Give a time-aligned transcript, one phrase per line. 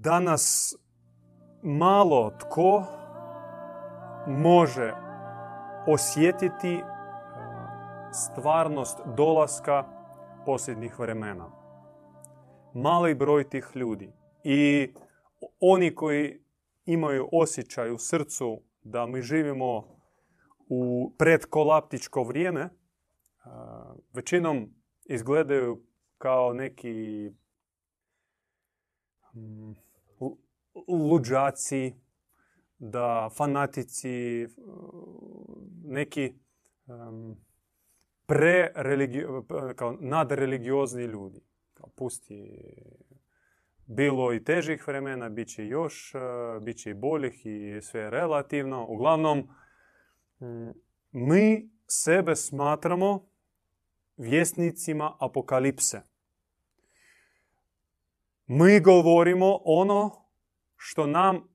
[0.00, 0.74] danas
[1.62, 2.84] malo tko
[4.26, 4.92] može
[5.86, 6.82] osjetiti e,
[8.12, 9.84] stvarnost dolaska
[10.46, 11.50] posljednjih vremena.
[12.74, 14.12] Mali broj tih ljudi.
[14.44, 14.92] I
[15.60, 16.44] oni koji
[16.84, 19.84] imaju osjećaj u srcu da mi živimo
[20.68, 22.70] u predkolaptičko vrijeme, e,
[24.12, 24.74] većinom
[25.04, 25.82] izgledaju
[26.18, 27.30] kao neki
[30.88, 31.94] luđaci,
[32.78, 34.46] da fanatici,
[35.84, 36.32] neki
[38.26, 38.72] pre
[39.76, 41.40] kao nadreligiozni ljudi.
[41.94, 42.60] Pusti
[43.86, 46.14] bilo i težih vremena, bit će još,
[46.60, 48.86] bit će i boljih i sve relativno.
[48.88, 49.48] Uglavnom,
[51.12, 53.26] mi sebe smatramo
[54.16, 56.00] vjesnicima apokalipse.
[58.54, 60.10] Mi govorimo ono
[60.76, 61.48] što nam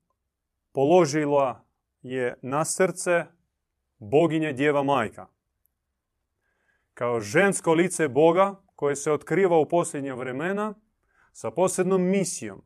[0.72, 1.64] položila
[2.02, 3.24] je na srce
[3.98, 5.26] boginja Djeva Majka.
[6.94, 10.74] Kao žensko lice Boga koje se otkriva u posljednje vremena
[11.32, 12.62] sa posebnom misijom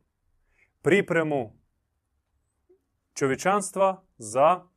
[0.81, 1.57] pripremu
[3.13, 4.67] čovječanstva za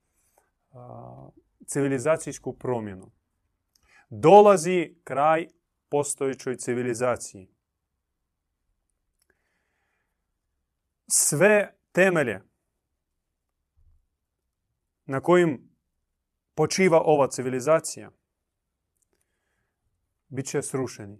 [1.66, 3.10] civilizacijsku promjenu.
[4.10, 5.46] Dolazi kraj
[5.88, 7.55] postojećoj civilizaciji.
[11.06, 12.42] Sve temelje
[15.04, 15.70] na kojim
[16.54, 18.10] počiva ova civilizacija
[20.28, 21.18] bit će srušeni.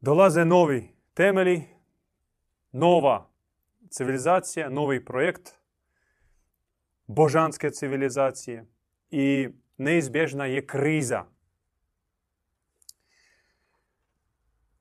[0.00, 1.62] Dolaze novi temelji,
[2.72, 3.30] nova
[3.90, 5.52] civilizacija, novi projekt
[7.06, 8.66] božanske civilizacije
[9.10, 11.24] i neizbježna je kriza.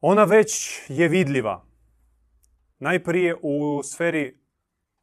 [0.02, 1.66] Ona već je vidljiva.
[2.86, 4.40] Najprije u sferi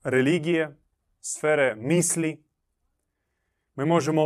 [0.05, 0.79] religije,
[1.21, 2.45] sfere misli.
[3.75, 4.23] Mi možemo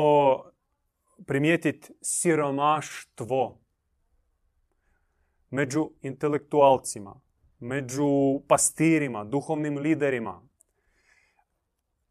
[1.27, 3.61] primijetiti siromaštvo
[5.51, 7.21] među intelektualcima,
[7.59, 10.43] među pastirima, duhovnim liderima.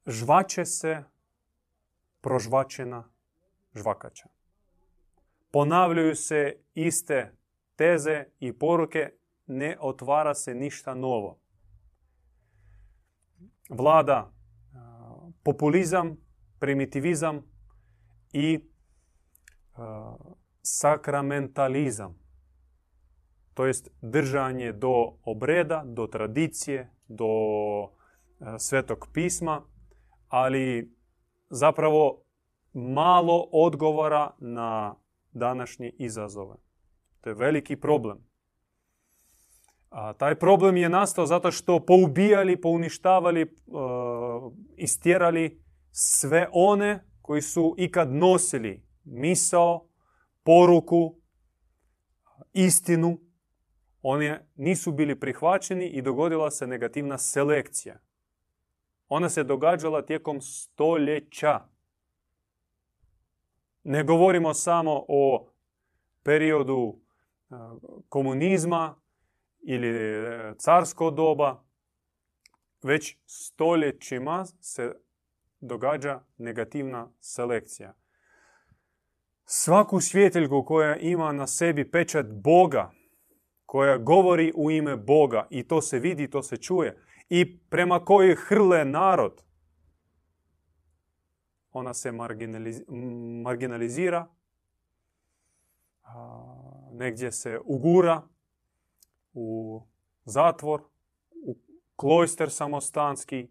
[0.05, 1.03] Žvače se
[2.21, 3.09] prožvačena
[3.75, 4.29] žvakača.
[5.51, 7.37] Ponavljaju se iste
[7.75, 9.11] teze i poruke,
[9.47, 11.39] ne otvara se ništa novo.
[13.69, 14.31] Vlada
[15.43, 16.17] populizam,
[16.59, 17.41] primitivizam
[18.33, 18.59] i
[20.61, 22.19] sakramentalizam.
[23.53, 27.27] To jest držanje do obreda, do tradicije, do
[28.59, 29.61] svetog pisma,
[30.27, 30.95] ali
[31.49, 32.21] zapravo
[32.73, 34.95] malo odgovora na
[35.31, 36.55] današnje izazove.
[37.21, 38.17] To je veliki problem.
[39.95, 47.75] A taj problem je nastao zato što poubijali, pouništavali, uh, istjerali sve one koji su
[47.77, 49.87] ikad nosili misao,
[50.43, 51.15] poruku,
[52.53, 53.19] istinu.
[54.01, 57.99] Oni nisu bili prihvaćeni i dogodila se negativna selekcija.
[59.07, 61.59] Ona se događala tijekom stoljeća.
[63.83, 65.51] Ne govorimo samo o
[66.23, 66.99] periodu
[68.09, 69.04] komunizma
[69.67, 71.63] ili e, carsko doba,
[72.83, 74.93] već stoljećima se
[75.59, 77.93] događa negativna selekcija.
[79.45, 82.91] Svaku svjetiljku koja ima na sebi pečat Boga,
[83.65, 88.35] koja govori u ime Boga i to se vidi, to se čuje, i prema kojoj
[88.35, 89.43] hrle narod,
[91.71, 92.11] ona se
[93.43, 94.27] marginalizira,
[96.91, 98.27] negdje se ugura
[99.35, 99.81] u
[100.23, 100.81] zatvor,
[101.45, 101.57] u
[101.95, 103.49] klojster samostanski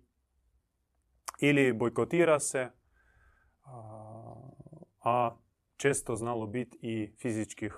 [1.40, 2.70] ili bojkotira se,
[5.00, 5.36] a
[5.76, 7.74] često znalo biti i fizičkih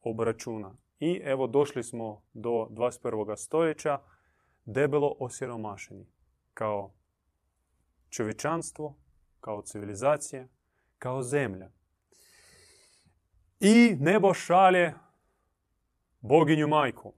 [0.00, 0.76] obračuna.
[1.00, 3.36] I evo došli smo do 21.
[3.36, 4.00] stoljeća
[4.64, 6.06] debelo osiromašeni
[6.54, 6.94] kao
[8.08, 8.96] čovječanstvo,
[9.40, 10.48] kao civilizacija,
[10.98, 11.70] kao zemlja.
[13.60, 14.94] I nebo šalje
[16.20, 17.17] boginju majku.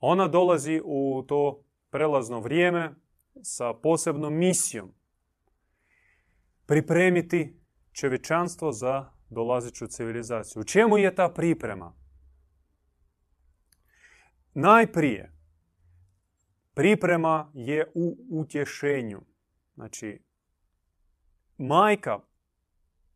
[0.00, 2.94] Ona dolazi u to prelazno vrijeme
[3.42, 4.94] sa posebnom misijom
[6.66, 7.60] pripremiti
[7.92, 10.60] čovječanstvo za dolazeću civilizaciju.
[10.60, 11.94] U čemu je ta priprema?
[14.54, 15.32] Najprije,
[16.74, 19.20] priprema je u utješenju.
[19.74, 20.22] Znači,
[21.58, 22.18] majka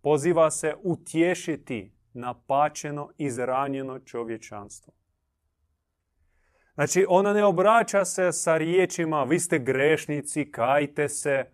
[0.01, 4.93] poziva se utješiti napačeno, izranjeno čovječanstvo.
[6.75, 11.45] Znači, ona ne obraća se sa riječima vi ste grešnici, kajte se,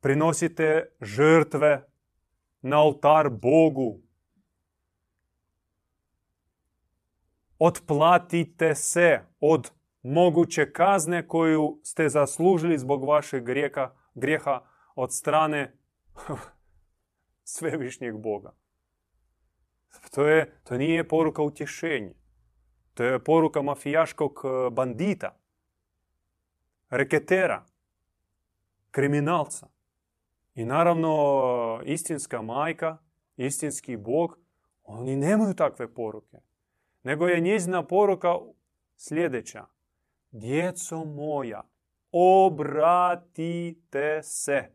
[0.00, 1.88] prinosite žrtve
[2.62, 4.00] na oltar Bogu.
[7.58, 9.70] Otplatite se od
[10.02, 14.60] moguće kazne koju ste zaslužili zbog vašeg grijeha, grijeha
[14.94, 15.78] od strane
[17.54, 18.54] svevišnjeg Boga.
[20.10, 22.19] To, je, to nije poruka utješenja.
[23.00, 25.36] To je poruka mafijaškog e, bandita,
[26.90, 27.64] reketera,
[28.90, 29.68] kriminalca.
[30.54, 32.98] I naravno, istinska majka,
[33.36, 34.38] istinski Bog,
[34.84, 36.38] oni nemaju takve poruke.
[37.02, 38.34] Nego je njezina poruka
[38.96, 39.66] sljedeća.
[40.30, 41.62] Djeco moja,
[42.12, 43.42] obratite
[44.22, 44.70] se.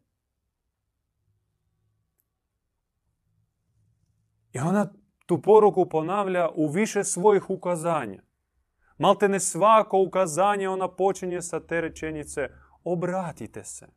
[4.53, 4.93] I ona
[5.25, 8.21] tu poruku ponavlja u više svojih ukazanja.
[8.97, 12.49] Malte ne svako ukazanje ona počinje sa te rečenice
[12.83, 13.87] obratite se.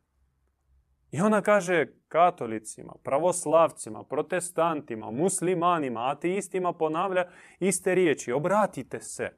[1.11, 7.25] I ona kaže katolicima, pravoslavcima, protestantima, muslimanima, ateistima ponavlja
[7.59, 8.31] iste riječi.
[8.31, 9.29] Obratite se.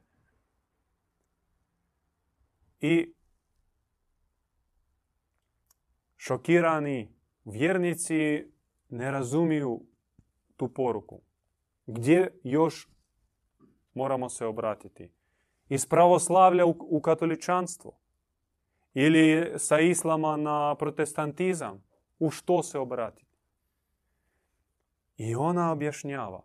[2.80, 3.14] I
[6.16, 7.14] šokirani
[7.44, 8.52] vjernici
[8.88, 9.86] ne razumiju
[10.56, 11.20] tu poruku.
[11.94, 12.88] Gdje još
[13.94, 15.10] moramo se obratiti?
[15.68, 17.98] Iz pravoslavlja u, u katoličanstvo?
[18.94, 21.84] Ili sa islama na protestantizam?
[22.18, 23.36] U što se obratiti?
[25.16, 26.42] I ona objašnjava.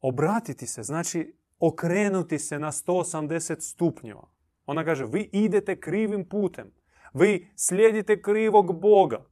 [0.00, 4.28] Obratiti se znači okrenuti se na 180 stupnjeva.
[4.66, 6.72] Ona kaže, vi idete krivim putem.
[7.14, 9.24] Vi slijedite krivog Boga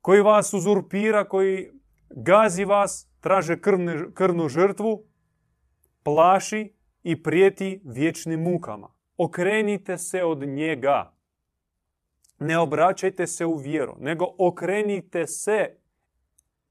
[0.00, 1.70] koji vas uzurpira, koji
[2.10, 3.60] gazi vas, traže
[4.14, 5.04] krvnu žrtvu,
[6.02, 8.94] plaši i prijeti vječnim mukama.
[9.16, 11.14] Okrenite se od njega.
[12.38, 15.76] Ne obraćajte se u vjeru, nego okrenite se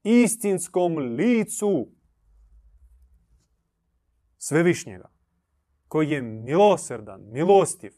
[0.02, 1.88] istinskom licu
[4.38, 5.10] svevišnjega,
[5.88, 7.92] koji je milosrdan, milostiv,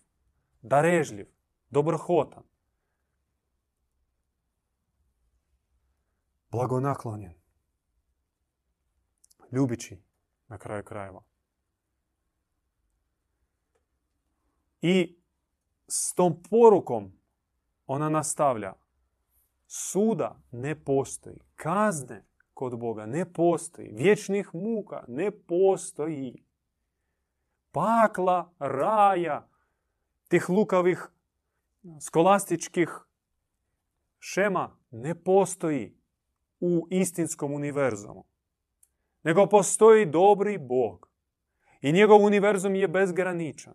[0.62, 1.26] darežljiv,
[1.70, 2.42] dobrohotan,
[6.50, 7.43] blagonaklonjen,
[9.54, 9.98] ljubići
[10.48, 11.22] na kraju krajeva.
[14.82, 15.16] I
[15.88, 17.12] s tom porukom
[17.86, 18.72] ona nastavlja.
[19.66, 21.40] Suda ne postoji.
[21.54, 22.24] Kazne
[22.54, 23.92] kod Boga ne postoji.
[23.92, 26.44] Vječnih muka ne postoji.
[27.72, 29.48] Pakla, raja,
[30.28, 31.08] tih lukavih
[32.00, 32.88] skolastičkih
[34.18, 35.96] šema ne postoji
[36.60, 38.24] u istinskom univerzumu.
[39.24, 41.08] Nego postoji dobri Bog.
[41.80, 43.74] I njegov univerzum je bezgraničan.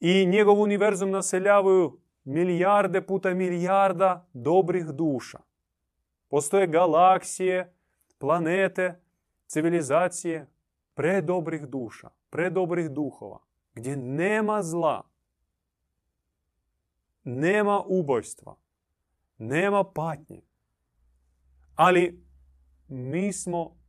[0.00, 5.38] I njegov univerzum naseljavaju milijarde puta milijarda dobrih duša.
[6.28, 7.74] Postoje galaksije,
[8.18, 9.00] planete,
[9.46, 10.46] civilizacije
[10.94, 13.38] predobrih duša, predobrih duhova,
[13.74, 15.02] gdje nema zla,
[17.24, 18.56] nema ubojstva,
[19.38, 20.42] nema patnje.
[21.74, 22.24] Ali
[22.88, 23.79] mi smo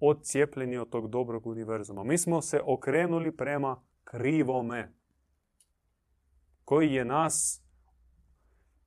[0.00, 2.04] odcijepljeni od tog dobrog univerzuma.
[2.04, 4.92] Mi smo se okrenuli prema krivome
[6.64, 7.62] koji je nas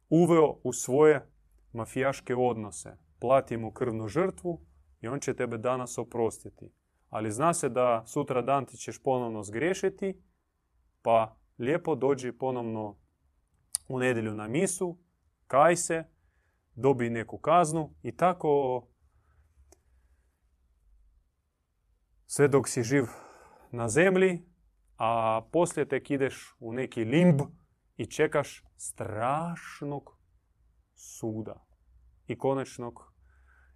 [0.10, 1.30] uveo u svoje
[1.74, 2.98] mafijaške odnose.
[3.20, 4.62] Plati mu krvnu žrtvu
[5.02, 6.72] i on će tebe danas oprostiti.
[7.10, 10.22] Ali zna se da sutra dan ti ćeš ponovno zgriješiti,
[11.02, 12.98] pa lijepo dođi ponovno
[13.88, 14.98] u nedjelju na misu,
[15.48, 16.04] kaj se,
[16.76, 18.84] dobi neku kaznu i tako
[22.32, 23.06] sve dok si živ
[23.72, 24.46] na zemlji,
[24.98, 27.42] a poslije tek ideš u neki limb
[27.98, 30.18] i čekaš strašnog
[30.94, 31.66] suda
[32.28, 33.14] i konačnog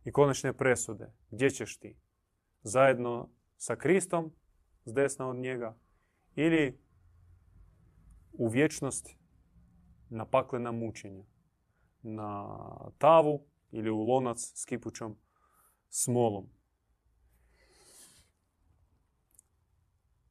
[0.03, 1.13] i konačne presude.
[1.31, 1.97] Gdje ćeš ti?
[2.61, 4.31] Zajedno sa Kristom,
[4.85, 5.77] s desna od njega,
[6.35, 6.81] ili
[8.33, 9.09] u vječnost
[10.09, 11.25] na paklena mučenja,
[12.01, 12.57] na
[12.97, 15.17] tavu ili u lonac s kipućom
[15.89, 16.62] smolom.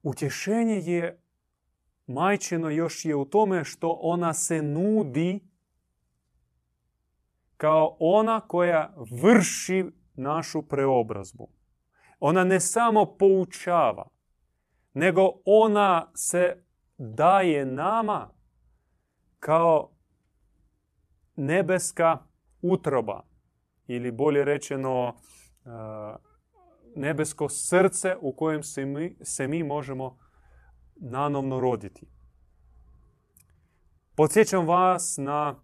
[0.03, 1.23] Utješenje je
[2.07, 5.41] majčino još je u tome što ona se nudi
[7.57, 11.49] kao ona koja vrši našu preobrazbu.
[12.21, 14.09] Ona ne samo poučava,
[14.95, 16.65] nego ona se
[16.99, 18.31] daje nama
[19.39, 19.91] kao
[21.37, 22.19] nebeska
[22.63, 23.23] utroba
[23.87, 25.15] ili bolje rečeno
[26.97, 30.19] nebesko srce u kojem se mi, se mi možemo
[30.97, 32.07] nanovno roditi.
[34.17, 35.63] Podsjećam vas na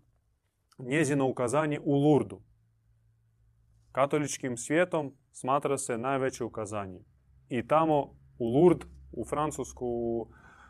[0.78, 2.42] njezino ukazanje u Lurdu.
[3.92, 7.00] Katoličkim svijetom smatra se najveće ukazanje.
[7.48, 9.86] I tamo u Lurd, u Francusku,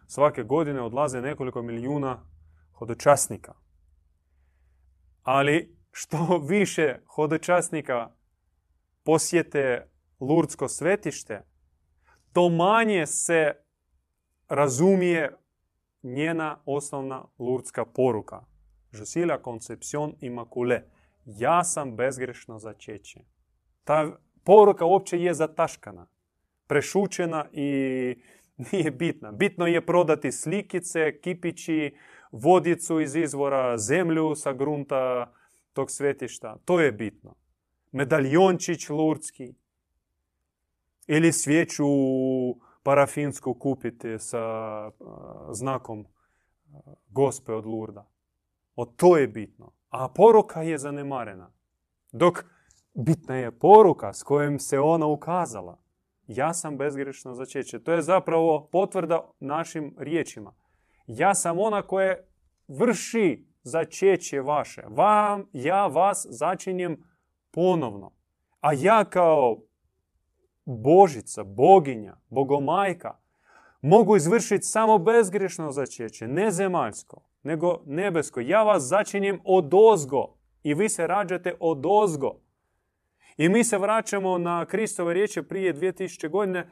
[0.07, 2.25] svake godine odlaze nekoliko milijuna
[2.73, 3.55] hodočasnika.
[5.23, 8.11] Ali što više hodočasnika
[9.05, 11.43] posjete Lurdsko svetište,
[12.33, 13.53] to manje se
[14.49, 15.37] razumije
[16.03, 18.45] njena osnovna lurdska poruka.
[19.27, 20.83] La conception immaculée.
[21.25, 23.21] Ja sam bezgrešno začeće.
[23.85, 26.07] Ta poruka uopće je zataškana,
[26.67, 27.69] prešućena i
[28.73, 29.33] nije bitna.
[29.33, 31.97] Bitno je prodati slikice, kipići,
[32.33, 35.33] vodicu iz izvora, zemlju sa grunta
[35.73, 36.57] tog svetišta.
[36.65, 37.35] To je bitno.
[37.93, 39.55] Medaljončić lurdski
[41.09, 41.85] ili svijeću
[42.83, 44.43] parafinsku kupiti sa
[45.51, 46.07] znakom
[47.09, 48.11] gospe od Lurda.
[48.77, 49.73] O to je bitno.
[49.89, 51.53] A poruka je zanemarena.
[52.13, 52.45] Dok
[52.95, 55.79] bitna je poruka s kojom se ona ukazala.
[56.27, 57.83] Ja sam bezgrešno začeće.
[57.83, 60.55] To je zapravo potvrda našim riječima.
[61.07, 62.17] Ja sam ona koja
[62.69, 64.83] vrši začeće vaše.
[64.89, 67.03] Vam, ja vas začinjem
[67.51, 68.13] ponovno.
[68.61, 69.68] A ja kao
[70.71, 73.19] Božica, boginja, bogomajka,
[73.83, 78.41] mogu izvršiti samo bezgrešno začeće, ne zemaljsko, nego nebesko.
[78.41, 82.41] Ja vas začinjem od ozgo i vi se rađate od ozgo.
[83.37, 86.69] I mi se vraćamo na Kristove riječi prije 2000 godine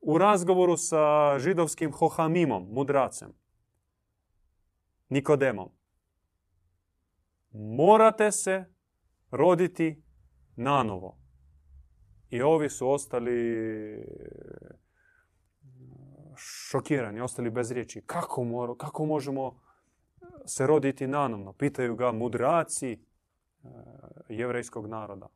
[0.00, 3.32] u razgovoru sa židovskim hohamimom, mudracem,
[5.08, 5.68] Nikodemom.
[7.52, 8.64] Morate se
[9.30, 10.02] roditi
[10.56, 11.19] nanovo.
[12.30, 14.04] I ovi su ostali
[16.36, 18.02] šokirani, ostali bez riječi.
[18.06, 19.60] Kako, mora, kako možemo
[20.46, 21.52] se roditi nanovno?
[21.52, 22.98] Pitaju ga mudraci e,
[24.28, 25.28] jevrejskog naroda.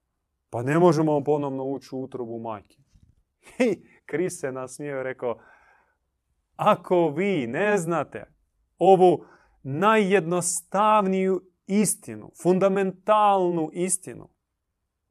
[0.51, 2.77] Pa ne možemo ponovno ući u utrobu majke.
[3.71, 5.39] I Kris se nasmijeo i rekao,
[6.57, 8.25] ako vi ne znate
[8.79, 9.25] ovu
[9.63, 14.29] najjednostavniju istinu, fundamentalnu istinu,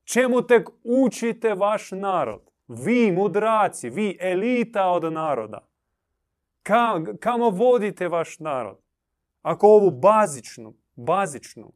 [0.03, 2.51] čemu tek učite vaš narod?
[2.67, 5.67] Vi, mudraci, vi, elita od naroda.
[6.63, 8.77] Ka, kamo vodite vaš narod?
[9.41, 11.73] Ako ovu bazičnu, bazičnu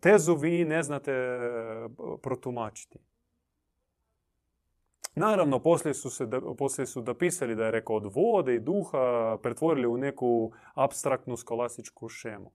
[0.00, 1.12] tezu vi ne znate
[2.22, 2.98] protumačiti.
[5.14, 9.86] Naravno, poslije su, se, poslije su dopisali da je rekao od vode i duha pretvorili
[9.86, 12.52] u neku abstraktnu skolastičku šemu.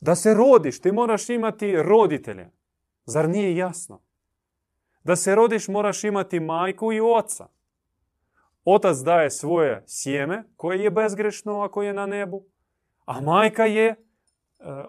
[0.00, 2.50] Da se rodiš, ti moraš imati roditelje.
[3.04, 4.00] Zar nije jasno?
[5.04, 7.46] Da se rodiš moraš imati majku i oca.
[8.64, 12.44] Otac daje svoje sjeme koje je bezgrešno ako je na nebu,
[13.04, 13.96] a majka je e,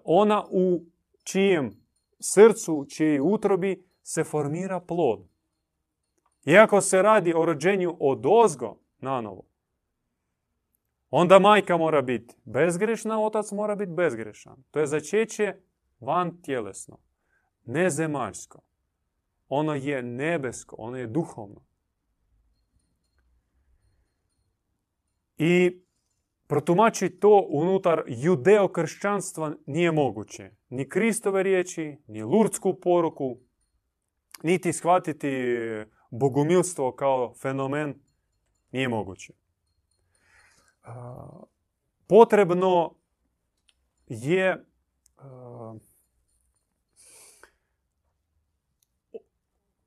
[0.03, 0.81] ona u
[1.23, 1.71] čijem
[2.19, 5.27] srcu, čiji utrobi se formira plod.
[6.45, 9.43] Iako se radi o rođenju od ozgo na novo,
[11.09, 14.63] onda majka mora biti bezgrešna, otac mora biti bezgrešan.
[14.71, 15.55] To je začeće
[15.99, 16.97] van tjelesno,
[17.65, 18.61] nezemaljsko.
[19.47, 21.61] Ono je nebesko, ono je duhovno.
[25.37, 25.81] I
[26.47, 30.51] protumačiti to unutar judeo-kršćanstva nije moguće.
[30.69, 33.37] Ni Kristove riječi, ni lurdsku poruku,
[34.43, 35.29] niti shvatiti
[36.11, 38.01] bogumilstvo kao fenomen
[38.71, 39.33] nije moguće.
[42.07, 42.95] Potrebno
[44.07, 44.65] je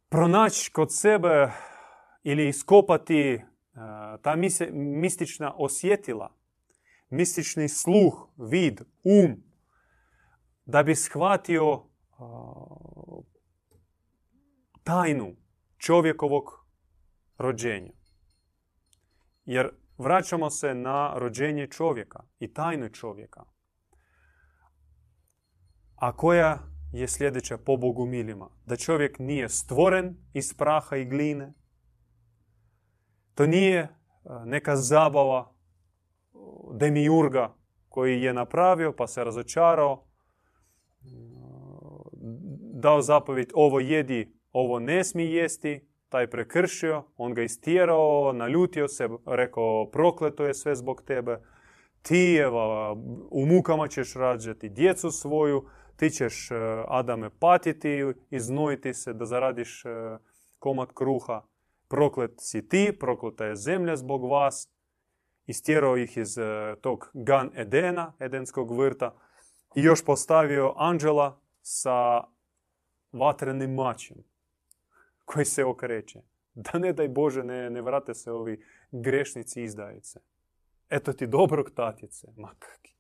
[0.09, 1.51] pronaći kod sebe
[2.23, 3.43] ili iskopati
[4.23, 4.37] ta
[4.73, 6.35] mistična osjetila,
[7.11, 9.43] mistični sluh, vid, um,
[10.65, 11.83] da bi shvatio
[14.85, 15.37] tajnu
[15.79, 16.67] čovjekovog
[17.39, 17.93] rođenja.
[19.45, 23.45] Jer vraćamo se na rođenje čovjeka i tajnu čovjeka.
[25.97, 26.59] A koja
[26.93, 28.51] je sljedeća po bogumilima?
[28.67, 31.53] Da čovjek nije stvoren iz praha i gline.
[33.35, 33.89] To nije
[34.45, 35.55] neka zabava
[36.75, 37.57] demiurga
[37.89, 40.05] koji je napravio pa se razočarao,
[42.75, 49.09] dao zapovjed ovo jedi, ovo ne smije jesti, taj prekršio, on ga istjerao, naljutio se,
[49.27, 51.39] rekao prokleto je sve zbog tebe,
[52.03, 52.93] ti evo,
[53.31, 55.65] u mukama ćeš rađati djecu svoju,
[55.97, 56.49] ti ćeš
[56.89, 59.83] Adame patiti, iznojiti se da zaradiš
[60.59, 61.43] komad kruha.
[61.89, 64.69] proklet si ti, prokleta je zemlja zbog vas.
[65.47, 69.15] Istjerao ih iz e, tog Gan Edena, Edenskog vrta.
[69.75, 72.25] I još postavio anđela sa
[73.13, 74.32] vatrenim mačem
[75.25, 76.21] koji se okreće.
[76.55, 80.21] Da ne daj Bože ne, ne vrate se ovi grešnici izdajice.
[80.91, 82.27] Eto ti dobrog tatice.
[82.37, 82.95] Ma kaki.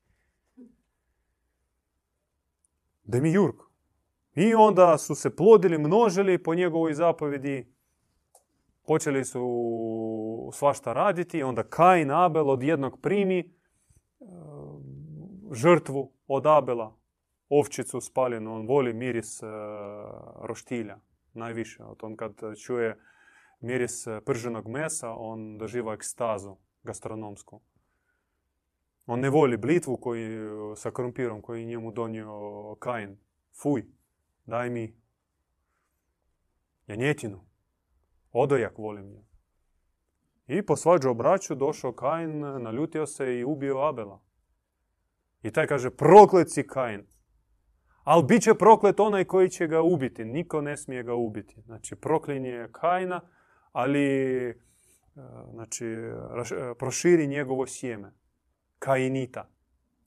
[3.05, 3.55] Demiurg.
[4.35, 7.75] I onda su se plodili, množili po njegovoj zapovjedi.
[8.87, 11.43] Počeli su svašta raditi.
[11.43, 13.45] Onda Kain, Abel od jednog primi e,
[15.53, 16.97] žrtvu od Abela.
[17.49, 18.55] Ovčicu spaljenu.
[18.55, 19.47] On voli miris e,
[20.43, 20.99] roštilja.
[21.35, 21.83] Najviše.
[22.03, 22.33] On kad
[22.65, 22.99] čuje
[23.61, 27.61] miris prženog mesa, on doživa ekstazu gastronomsku.
[29.07, 33.17] On ne voli blitvu koju, sa krumpirom koji njemu donio Kain.
[33.63, 33.85] Fuj,
[34.47, 34.97] daj mi
[36.87, 37.45] janjetinu.
[38.33, 39.25] Odojak volim je.
[40.47, 44.23] I po svađu braću došao Kain, naljutio se i ubio Abela.
[45.43, 47.07] I taj kaže, proklet si Kain.
[48.05, 50.25] Ali bit će proklet onaj koji će ga ubiti.
[50.25, 51.61] Niko ne smije ga ubiti.
[51.67, 53.21] Znači, proklinje Kaina,
[53.73, 54.05] ali
[54.49, 54.55] e,
[55.53, 55.85] znači,
[56.79, 58.13] proširi njegovo sjeme.
[58.79, 59.49] Kainita.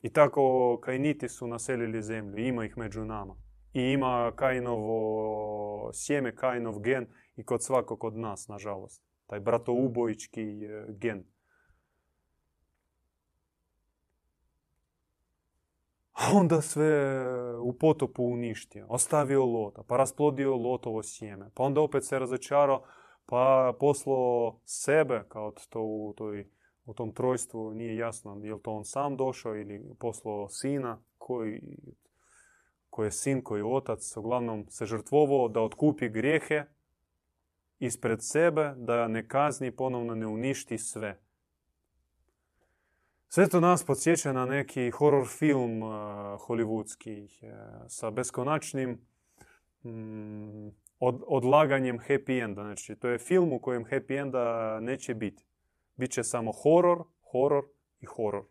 [0.01, 2.37] I tako Kainiti su naselili zemlju.
[2.37, 3.35] Ima ih među nama.
[3.73, 9.03] I ima Kainovo sjeme, Kainov gen i kod svakog od nas, nažalost.
[9.27, 11.23] Taj bratoubojički e, gen.
[16.15, 17.23] A onda sve
[17.59, 18.85] u potopu uništio.
[18.89, 21.49] Ostavio lota, pa rasplodio lotovo sjeme.
[21.53, 22.83] Pa onda opet se razočarao,
[23.25, 26.49] pa poslao sebe, kao to u toj
[26.85, 31.61] u tom trojstvu nije jasno je li to on sam došao ili poslao sina koji,
[32.89, 36.63] koji je sin, koji je otac, uglavnom se žrtvovao da otkupi grijehe
[37.79, 41.24] ispred sebe, da ne kazni ponovno ne uništi sve.
[43.29, 45.91] Sve to nas podsjeća na neki horror film uh,
[46.41, 47.51] hollywoodski uh,
[47.87, 49.01] sa beskonačnim
[49.83, 50.67] mm,
[50.99, 52.61] od, odlaganjem happy enda.
[52.61, 55.45] Znači, to je film u kojem happy enda neće biti.
[55.95, 57.63] Biće samo horor, horor
[58.01, 58.43] i horor.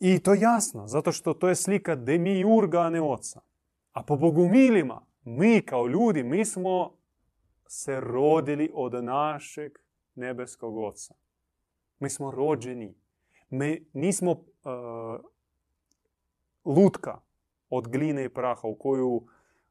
[0.00, 3.40] I to jasno, zato što to je slika demiurga, a ne oca.
[3.92, 6.92] A po bogumilima, mi kao ljudi, mi smo
[7.66, 9.78] se rodili od našeg
[10.14, 11.14] nebeskog oca.
[12.00, 12.94] Mi smo rođeni.
[13.50, 14.40] Mi nismo uh,
[16.64, 17.20] lutka
[17.68, 19.26] od gline i praha u koju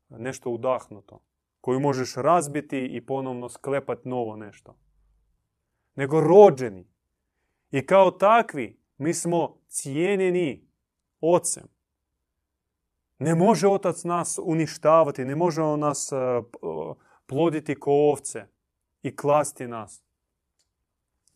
[0.10, 1.22] nešto udahnuto
[1.62, 4.78] koju možeš razbiti i ponovno sklepati novo nešto.
[5.96, 6.88] Nego rođeni.
[7.72, 10.68] I kao takvi mi smo cijenjeni
[11.22, 11.68] ocem.
[13.20, 16.16] Ne može otac nas uništavati, ne može on nas e,
[17.26, 18.48] ploditi ko ovce
[19.02, 20.04] i klasti nas.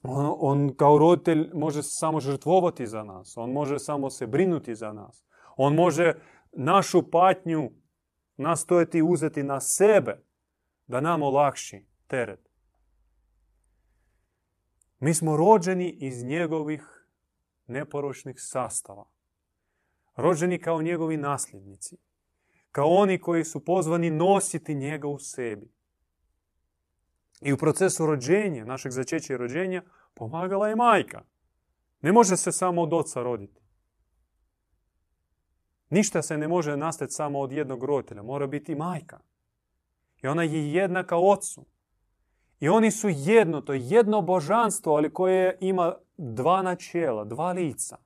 [0.03, 3.33] On, on kao roditelj može samo žrtvovati za nas.
[3.37, 5.23] On može samo se brinuti za nas.
[5.57, 6.13] On može
[6.51, 7.71] našu patnju
[8.37, 10.23] nastojati uzeti na sebe
[10.87, 12.49] da nam olakši teret.
[14.99, 17.07] Mi smo rođeni iz njegovih
[17.67, 19.05] neporočnih sastava.
[20.15, 21.97] Rođeni kao njegovi nasljednici.
[22.71, 25.71] Kao oni koji su pozvani nositi njega u sebi.
[27.43, 29.81] I u procesu rođenja, našeg začeća i rođenja,
[30.13, 31.21] pomagala je majka.
[32.01, 33.61] Ne može se samo od oca roditi.
[35.89, 38.23] Ništa se ne može nastati samo od jednog roditelja.
[38.23, 39.19] Mora biti majka.
[40.23, 41.65] I ona je jednaka ocu.
[42.59, 47.97] I oni su jedno, to je jedno božanstvo, ali koje ima dva načela, dva lica.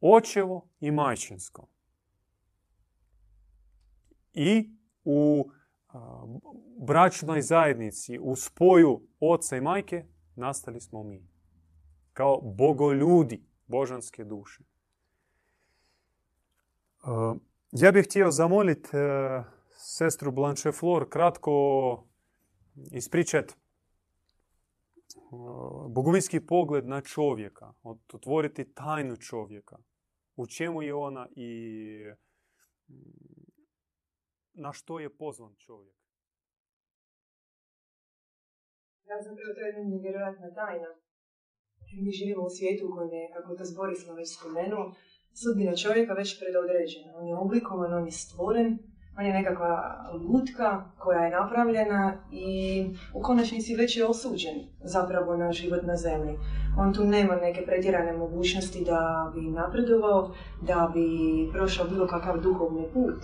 [0.00, 1.66] Očevo i majčinsko.
[4.34, 4.70] I
[5.04, 5.50] u
[6.86, 10.04] bračnoj zajednici, u spoju oca i majke,
[10.36, 11.28] nastali smo mi
[12.12, 14.62] kao bogoljudi, božanske duše.
[17.72, 22.04] Ja bih htio zamoliti uh, sestru Blanche Flor kratko
[22.92, 23.54] ispričati
[25.30, 27.72] uh, bogovinski pogled na čovjeka,
[28.12, 29.78] otvoriti tajnu čovjeka.
[30.36, 31.50] U čemu je ona i
[34.54, 35.96] na što je pozvan čovjek.
[39.08, 41.04] Ja zapravo to je nevjerojatna tajna
[42.02, 44.94] mi živimo u svijetu u kojem je, kako to Borislav već spomenuo,
[45.40, 47.10] sudbina čovjeka već predodređena.
[47.16, 48.78] On je oblikovan, on je stvoren,
[49.18, 49.72] On je nekakva
[50.32, 52.48] lutka koja je napravljena i
[53.14, 56.34] u konačnici već je osuđen zapravo na život na zemlji.
[56.78, 61.06] On tu nema neke pretjerane mogućnosti da bi napredovao, da bi
[61.52, 63.14] prošao bilo kakav duhovni put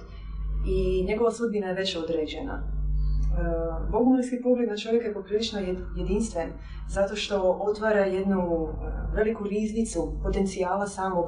[0.66, 2.62] i njegova sudbina je već određena.
[2.62, 5.61] E, bogumilski pogled na čovjeka je poprilično
[5.96, 6.49] jedinstven,
[6.88, 11.27] zato što otvara jednu e, veliku riznicu potencijala samog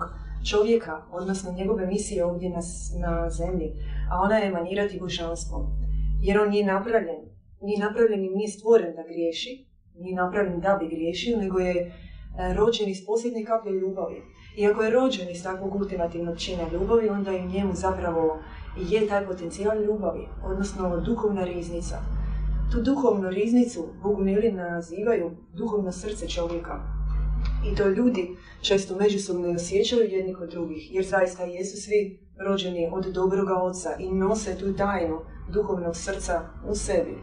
[0.51, 2.61] čovjeka, odnosno njegove misije ovdje na,
[3.07, 3.73] na zemlji,
[4.11, 5.62] a ona je manirati božanstvom.
[6.23, 7.21] Jer on nije napravljen,
[7.61, 11.90] nije napravljen i nije stvoren da griješi, nije napravljen da bi griješio, nego je e,
[12.55, 14.23] rođen iz posljednje kaplje ljubavi.
[14.57, 18.38] I ako je rođen iz takvog ultimativnog čina ljubavi, onda je njemu zapravo
[18.77, 21.97] je taj potencijal ljubavi, odnosno duhovna riznica.
[22.73, 26.81] Tu duhovnu riznicu Bogumili nazivaju duhovno srce čovjeka.
[27.73, 33.05] I to ljudi često međusobno osjećaju jedni kod drugih, jer zaista jesu svi rođeni od
[33.05, 37.19] dobroga oca i nose tu tajnu duhovnog srca u sebi.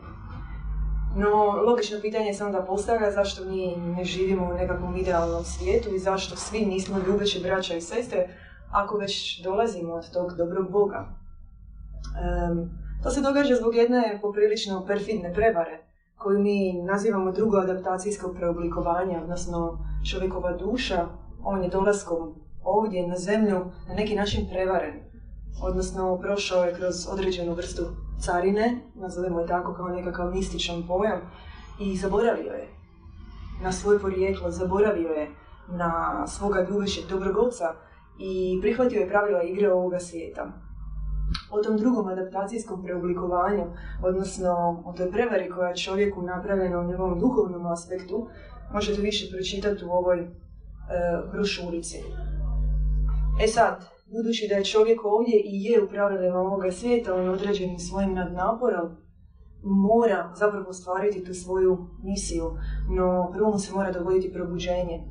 [1.16, 6.00] No, logično pitanje se onda postavlja zašto mi ne živimo u nekakvom idealnom svijetu i
[6.00, 8.28] zašto svi nismo ljubeći braća i sestre
[8.72, 11.18] ako već dolazimo od tog dobrog Boga.
[13.04, 19.86] To se događa zbog jedne poprilično perfidne prevare koju mi nazivamo drugo adaptacijsko preoblikovanje, odnosno
[20.12, 21.08] čovjekova duša,
[21.43, 24.93] on je dolaskom ovdje na zemlju na neki način prevaren.
[25.63, 27.84] Odnosno, prošao je kroz određenu vrstu
[28.19, 31.22] carine, nazovemo je tako kao nekakav mističan pojam,
[31.80, 32.67] i zaboravio je
[33.63, 35.30] na svoje porijeklo, zaboravio je
[35.67, 37.74] na svoga ljubećeg dobrog oca
[38.19, 40.52] i prihvatio je pravila igre ovoga svijeta.
[41.52, 43.64] O tom drugom adaptacijskom preoblikovanju,
[44.04, 48.28] odnosno o toj prevari koja je čovjeku napravljena u njegovom duhovnom aspektu,
[48.74, 50.28] možete više pročitati u ovoj e,
[51.32, 51.98] brošurici.
[53.44, 57.80] E sad, budući da je čovjek ovdje i je u pravilima ovoga svijeta, on određenim
[57.80, 58.90] svojim nadnaporom,
[59.64, 62.52] mora zapravo stvariti tu svoju misiju,
[62.90, 65.04] no prvo se mora dogoditi probuđenje.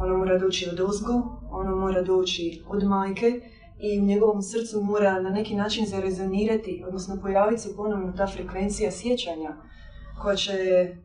[0.00, 1.12] Ono mora doći od ozgo,
[1.50, 3.40] ono mora doći od majke
[3.84, 8.90] i u njegovom srcu mora na neki način zarezonirati, odnosno pojaviti se ponovno ta frekvencija
[8.90, 9.56] sjećanja
[10.22, 10.52] koja će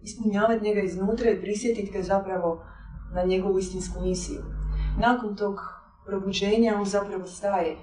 [0.01, 2.63] ispunjavati njega iznutra i prisjetiti ga zapravo
[3.15, 4.41] na njegovu istinsku misiju.
[4.99, 5.55] Nakon tog
[6.05, 7.75] probuđenja on zapravo staje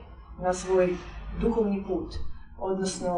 [0.42, 0.94] na svoj
[1.40, 2.14] duhovni put,
[2.59, 3.12] odnosno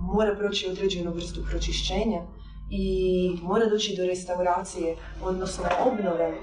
[0.00, 2.22] mora proći određenu vrstu pročišćenja
[2.70, 6.34] i mora doći do restauracije, odnosno obnove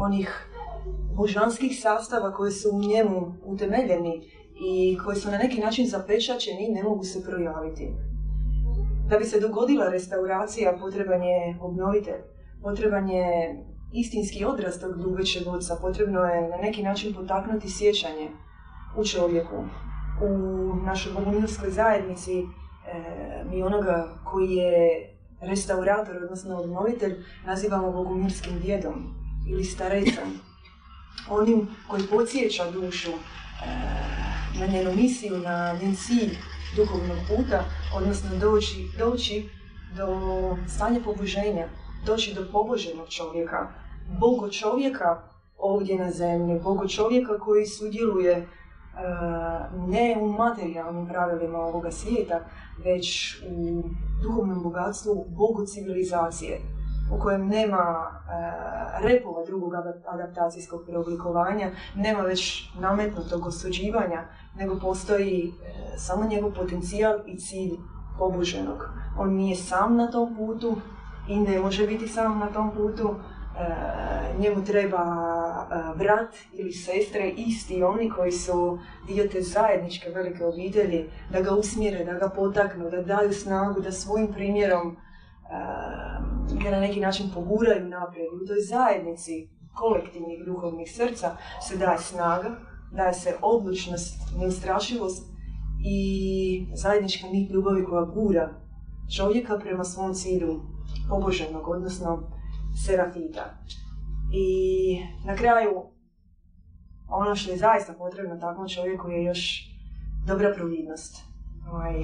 [0.00, 0.49] onih
[1.16, 4.30] božanskih sastava koji su u njemu utemeljeni
[4.66, 7.92] i koji su na neki način zapečaćeni i ne mogu se projaviti.
[9.08, 12.20] Da bi se dogodila restauracija, potreban je obnovitelj,
[12.62, 13.56] potreban je
[13.92, 18.30] istinski odraz tog ljubećeg oca, potrebno je na neki način potaknuti sjećanje
[18.96, 19.64] u čovjeku.
[20.22, 20.28] U
[20.84, 22.44] našoj bogumilskoj zajednici e,
[23.50, 27.14] mi onoga koji je restaurator, odnosno obnovitelj,
[27.46, 29.14] nazivamo bogumilskim djedom
[29.48, 30.49] ili starecom.
[31.28, 33.16] Onim koji podsjeća dušu e,
[34.60, 36.36] na njenu misiju, na njen cilj,
[36.76, 37.64] duhovnog puta,
[37.96, 39.48] odnosno doći, doći
[39.96, 40.06] do
[40.68, 41.68] stanja poboženja,
[42.06, 43.68] doći do poboženog čovjeka,
[44.20, 45.22] Bogo čovjeka
[45.58, 48.46] ovdje na zemlji, Bogo čovjeka koji sudjeluje e,
[49.86, 52.40] ne u materijalnim pravilima ovoga svijeta,
[52.84, 53.82] već u
[54.22, 56.60] duhovnom bogatstvu Bogu civilizacije,
[57.12, 59.72] u kojem nema e, repova drugog
[60.06, 64.24] adaptacijskog preoblikovanja, nema već nametnutog osuđivanja,
[64.56, 67.72] nego postoji e, samo njegov potencijal i cilj
[68.18, 68.88] poboženog.
[69.18, 70.76] On nije sam na tom putu
[71.28, 73.14] i ne može biti sam na tom putu.
[73.58, 74.00] E,
[74.38, 75.04] njemu treba
[75.96, 82.04] brat ili sestre, isti oni koji su dio te zajedničke velike obitelji, da ga usmjere,
[82.04, 84.96] da ga potaknu, da daju snagu, da svojim primjerom
[86.62, 88.28] ga na neki način poguraju naprijed.
[88.42, 91.36] U toj zajednici kolektivnih duhovnih srca
[91.68, 92.50] se daje snaga,
[92.92, 95.30] daje se odlučnost, neustrašivost
[95.84, 98.50] i zajednička nit ljubavi koja gura
[99.16, 100.60] čovjeka prema svom cilju
[101.08, 102.30] poboženog, odnosno
[102.86, 103.44] serafita.
[104.32, 105.70] I na kraju,
[107.08, 109.70] ono što je zaista potrebno takvom čovjeku je još
[110.26, 111.16] dobra providnost.
[111.72, 111.94] Ovaj,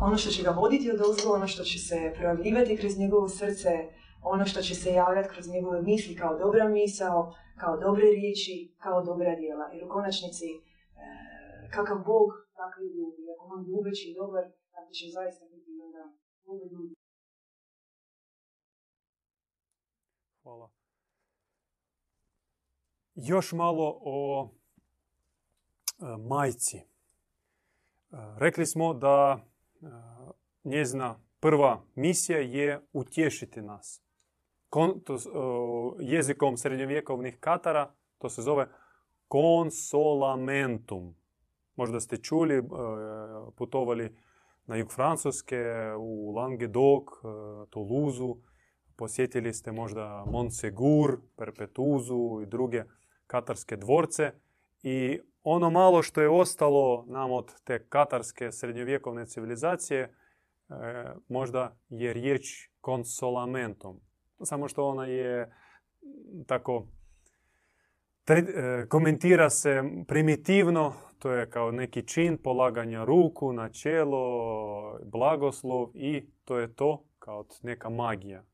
[0.00, 3.70] ono što će ga voditi od ozgo, ono što će se projavljivati kroz njegovo srce,
[4.22, 9.02] ono što će se javljati kroz njegove misli kao dobra misao, kao dobre riječi, kao
[9.04, 9.66] dobra djela.
[9.72, 10.58] Jer u konačnici, e,
[11.74, 13.22] kakav Bog, takvi ljudi.
[13.34, 16.02] Ako on ljubeći i dobar, tako će zaista biti onda
[16.72, 16.94] ljudi.
[20.42, 20.70] Hvala.
[23.14, 24.48] Još malo o
[26.00, 26.96] e, majci
[28.38, 29.44] rekli smo da
[30.64, 34.02] njezina prva misija je utješiti nas.
[36.00, 38.68] jezikom srednjovjekovnih Katara to se zove
[39.28, 41.14] konsolamentum.
[41.76, 42.62] Možda ste čuli,
[43.56, 44.16] putovali
[44.66, 45.64] na jug Francuske,
[45.98, 47.04] u Languedoc,
[47.70, 48.40] Toulouse,
[48.96, 52.84] posjetili ste možda Montsegur, Perpetuzu i druge
[53.26, 54.32] katarske dvorce.
[54.82, 60.12] I ono malo što je ostalo nam od te katarske srednjovjekovne civilizacije, e,
[61.28, 64.00] možda je riječ konsolamentom.
[64.42, 65.54] Samo što ona je
[66.46, 66.86] tako
[68.28, 76.26] e, komentira se primitivno, to je kao neki čin polaganja ruku na čelo, blagoslov i
[76.44, 78.44] to je to kao neka magija.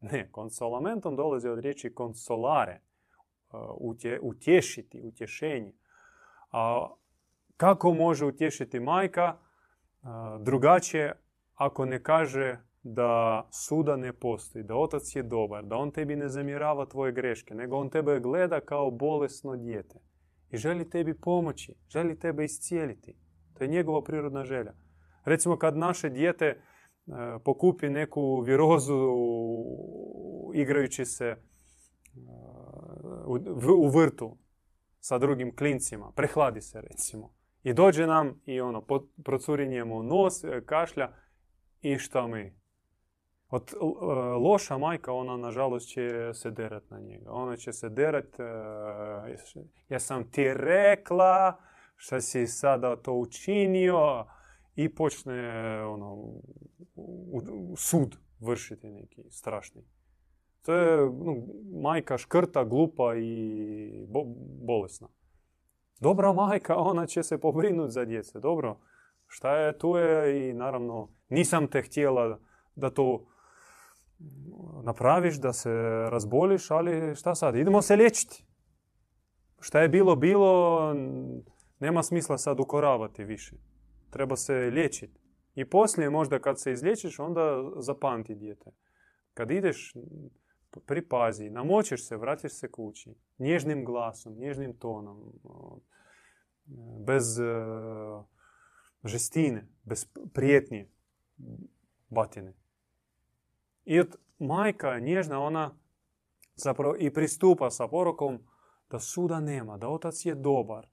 [0.00, 2.80] Ne, konsolamentom dolazi od riječi konsolare, e,
[4.20, 5.72] utješiti, utješenje.
[6.52, 6.88] A
[7.56, 9.36] kako može utješiti majka
[10.40, 11.12] drugačije
[11.54, 16.28] ako ne kaže da suda ne postoji, da otac je dobar, da on tebi ne
[16.28, 20.00] zamjerava tvoje greške, nego on tebe gleda kao bolesno dijete
[20.50, 23.16] i želi tebi pomoći, želi tebe iscijeliti.
[23.54, 24.72] To je njegova prirodna želja.
[25.24, 26.62] Recimo kad naše dijete
[27.44, 29.14] pokupi neku virozu
[30.54, 31.36] igrajući se
[33.78, 34.36] u vrtu
[35.02, 37.34] sa drugim klincima, prehladi se recimo.
[37.62, 38.84] I dođe nam i ono,
[39.24, 41.12] procuri njemu nos, e, kašlja
[41.80, 42.62] i šta mi?
[43.48, 43.74] Od
[44.40, 47.30] loša majka, ona nažalost će se derat na njega.
[47.30, 48.38] Ona će se derat,
[49.88, 51.58] ja sam ti rekla,
[51.96, 54.26] šta si sada to učinio,
[54.76, 55.50] i počne
[55.84, 56.40] ono,
[57.76, 59.82] sud vršiti neki strašni.
[60.62, 61.36] To je no,
[61.80, 64.06] majka škrta, glupa i
[64.66, 65.08] bolesna.
[66.00, 68.40] Dobra majka, ona će se pobrinuti za djece.
[68.40, 68.78] Dobro,
[69.26, 72.38] šta je tu je i naravno nisam te htjela
[72.74, 73.26] da to
[74.82, 75.72] napraviš, da se
[76.10, 78.44] razboliš, ali šta sad, idemo se liječiti.
[79.60, 80.94] Šta je bilo, bilo,
[81.80, 83.56] nema smisla sad ukoravati više
[84.12, 85.20] treba se liječiti.
[85.54, 88.70] I poslije možda kad se izliječiš, onda zapamti dijete.
[89.34, 89.94] Kad ideš,
[91.50, 93.14] namočiš se, vratiš se kući.
[93.38, 95.32] Nježnim glasom, nježnim tonom.
[97.06, 97.44] Bez e,
[99.04, 100.88] žestine, bez prijetnje
[102.08, 102.54] batine.
[103.84, 105.78] I od majka nježna, ona
[106.54, 108.38] zapravo i pristupa sa porokom
[108.90, 110.86] da suda nema, da otac je dobar.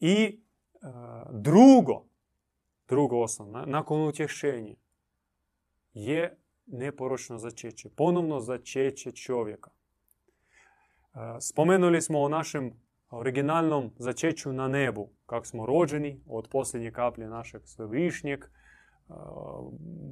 [0.00, 0.38] I e,
[1.30, 2.08] drugo,
[2.88, 4.74] Drugo osnovno, nakon utješenja
[5.92, 7.88] je neporočno začeće.
[7.96, 9.70] Ponovno začeće čovjeka.
[11.40, 12.72] Spomenuli smo o našem
[13.10, 15.08] originalnom začeću na nebu.
[15.26, 18.44] Kako smo rođeni od posljednje kaplje našeg svevišnjeg.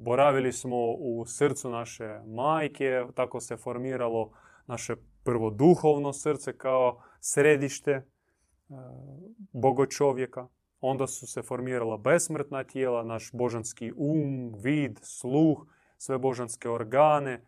[0.02, 3.04] Boravili smo u srcu naše majke.
[3.14, 4.32] Tako se formiralo
[4.66, 8.02] naše prvo duhovno srce kao središte e,
[9.52, 10.48] bogočovjeka.
[10.80, 15.66] Onda su se formirala besmrtna tijela, naš božanski um, vid, sluh,
[15.98, 17.44] sve božanske organe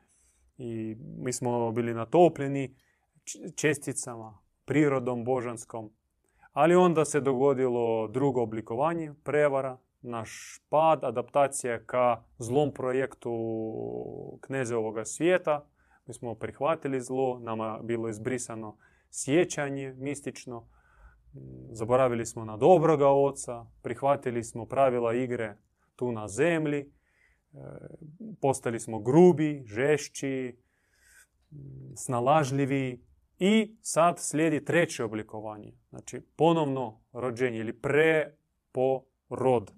[0.58, 2.74] i mi smo bili natopljeni
[3.56, 5.90] česticama, prirodom božanskom.
[6.52, 13.30] Ali onda se dogodilo drugo oblikovanje, prevara, naš pad, adaptacija ka zlom projektu
[14.40, 15.64] kneze ovoga svijeta.
[16.06, 18.76] Mi smo prihvatili zlo, nama bilo izbrisano
[19.10, 20.68] sjećanje mistično,
[21.70, 25.56] zaboravili smo na dobroga oca, prihvatili smo pravila igre
[25.96, 26.92] tu na zemlji,
[28.40, 30.56] postali smo grubi, žešći,
[31.96, 33.04] snalažljivi
[33.38, 35.72] i sad slijedi treće oblikovanje.
[35.88, 39.72] Znači ponovno rođenje ili preporod.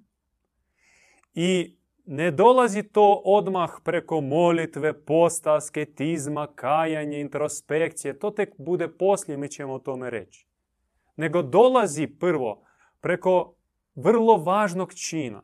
[1.34, 8.18] I ne dolazi to odmah preko molitve, posta, sketizma, kajanje, introspekcije.
[8.18, 10.50] To tek bude poslije, mi ćemo o tome reći
[11.20, 12.64] nego dolazi prvo
[13.00, 13.54] preko
[13.94, 15.42] vrlo važnog čina.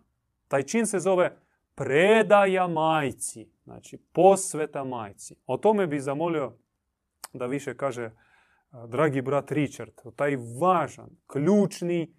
[0.49, 1.39] Taj čin se zove
[1.77, 5.37] predaja majci, znači posveta majci.
[5.47, 6.53] O tome bi zamolio
[7.33, 8.11] da više kaže
[8.89, 12.15] dragi brat Richard, taj važan, ključni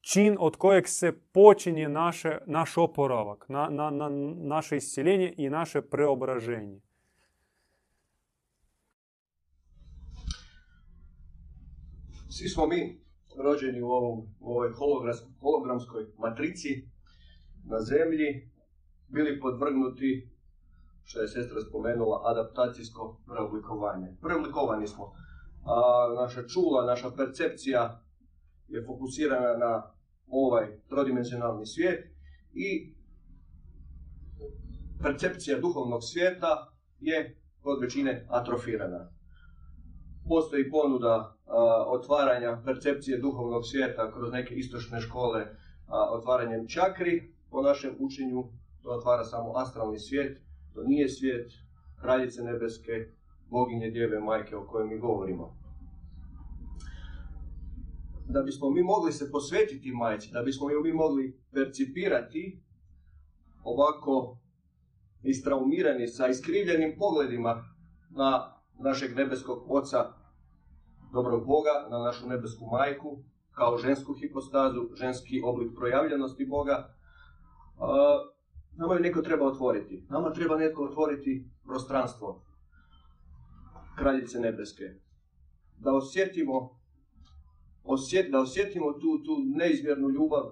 [0.00, 5.82] čin od kojeg se počinje naše, naš oporavak, na, na, na naše iscjeljenje i naše
[5.82, 6.80] preobraženje.
[12.28, 13.00] Svi smo mi
[13.36, 14.70] rođeni u, ovom, u ovoj
[15.40, 16.88] hologramskoj matrici
[17.64, 18.50] na zemlji,
[19.14, 20.28] bili podvrgnuti,
[21.04, 24.16] što je sestra spomenula, adaptacijsko preoblikovanje.
[24.22, 25.12] Preoblikovani smo.
[25.64, 25.76] A
[26.22, 28.00] naša čula, naša percepcija
[28.68, 29.82] je fokusirana na
[30.26, 32.04] ovaj trodimenzionalni svijet
[32.54, 32.94] i
[35.02, 39.10] percepcija duhovnog svijeta je kod većine atrofirana.
[40.28, 41.36] Postoji ponuda
[41.86, 45.46] otvaranja percepcije duhovnog svijeta kroz neke istočne škole
[46.10, 47.34] otvaranjem čakri.
[47.50, 48.44] Po našem učenju
[48.84, 50.42] to otvara samo astralni svijet,
[50.74, 51.52] to nije svijet
[52.00, 52.92] kraljice nebeske,
[53.50, 55.56] boginje djeve majke o kojoj mi govorimo.
[58.28, 62.62] Da bismo mi mogli se posvetiti majci, da bismo mi mogli percipirati
[63.64, 64.38] ovako
[65.22, 67.64] istraumirani sa iskrivljenim pogledima
[68.10, 70.12] na našeg nebeskog oca,
[71.12, 73.18] dobrog Boga, na našu nebesku majku,
[73.52, 76.94] kao žensku hipostazu, ženski oblik projavljenosti Boga,
[78.76, 80.06] nama je neko treba otvoriti.
[80.08, 82.42] Nama treba netko otvoriti prostranstvo
[83.98, 84.84] kraljice nebeske.
[85.78, 86.80] Da osjetimo,
[88.30, 90.42] da osjetimo tu, tu neizmjernu ljubav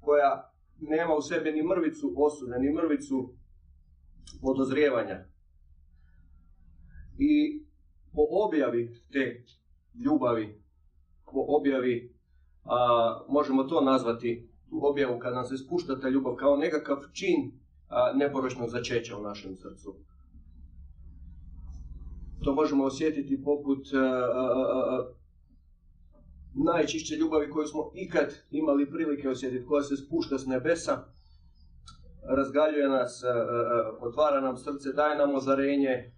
[0.00, 3.34] koja nema u sebi ni mrvicu osude, ni mrvicu
[4.40, 5.24] podozrijevanja.
[7.18, 7.62] I
[8.12, 9.44] po objavi te
[10.04, 10.62] ljubavi,
[11.24, 12.14] po objavi,
[12.64, 17.52] a, možemo to nazvati objavu kad nam se spušta ta ljubav kao nekakav čin
[18.14, 19.94] neporočnog začeća u našem srcu.
[22.44, 23.86] To možemo osjetiti poput
[26.54, 31.04] najčišće ljubavi koju smo ikad imali prilike osjetiti, koja se spušta s nebesa,
[32.36, 33.22] razgaljuje nas,
[34.00, 36.12] otvara nam srce, daje nam ozarenje.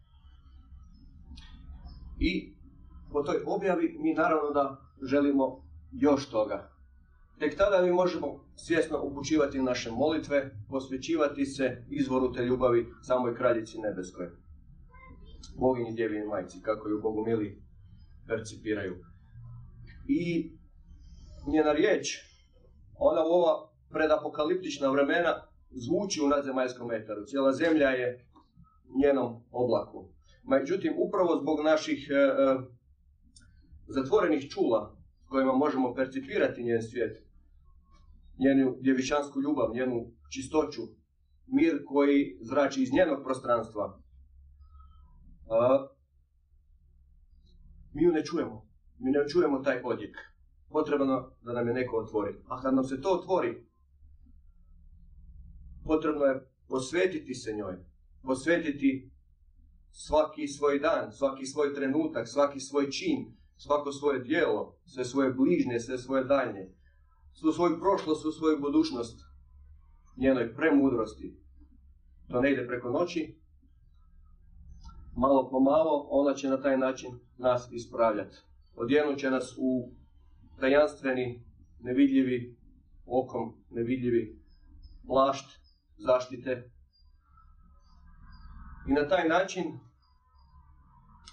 [2.20, 2.54] I
[3.12, 6.73] po toj objavi mi naravno da želimo još toga.
[7.38, 13.78] Tek tada mi možemo svjesno upućivati naše molitve, posvećivati se izvoru te ljubavi samoj kraljici
[13.78, 14.26] nebeskoj.
[15.58, 17.62] Boginji djevini majci, kako ju bogumili
[18.28, 18.96] percipiraju.
[20.08, 20.52] I
[21.46, 22.06] njena riječ,
[22.98, 25.32] ona u ova predapokaliptična vremena
[25.70, 27.24] zvuči u nadzemaljskom etaru.
[27.26, 28.26] Cijela zemlja je
[29.02, 30.08] njenom oblaku.
[30.44, 32.56] Međutim, upravo zbog naših e, e,
[33.88, 34.96] zatvorenih čula
[35.28, 37.24] kojima možemo percipirati njen svijet,
[38.38, 40.82] njenu djevičansku ljubav, njenu čistoću,
[41.46, 44.00] mir koji zrači iz njenog prostranstva,
[47.94, 48.66] mi ju ne čujemo.
[48.98, 50.16] Mi ne čujemo taj odjek.
[50.68, 52.34] Potrebno da nam je neko otvori.
[52.48, 53.66] A kad nam se to otvori,
[55.84, 57.76] potrebno je posvetiti se njoj.
[58.22, 59.10] Posvetiti
[59.90, 65.80] svaki svoj dan, svaki svoj trenutak, svaki svoj čin, svako svoje dijelo, sve svoje bližnje,
[65.80, 66.68] sve svoje daljnje,
[67.32, 69.20] svu svoju prošlost, svu svoju budućnost,
[70.16, 71.36] njenoj premudrosti.
[72.30, 73.38] To ne ide preko noći,
[75.16, 78.36] malo po malo ona će na taj način nas ispravljati.
[78.76, 79.90] Odjenut će nas u
[80.60, 81.44] tajanstveni,
[81.80, 82.56] nevidljivi,
[83.06, 84.38] okom nevidljivi
[85.06, 85.46] plašt
[85.98, 86.70] zaštite.
[88.88, 89.78] I na taj način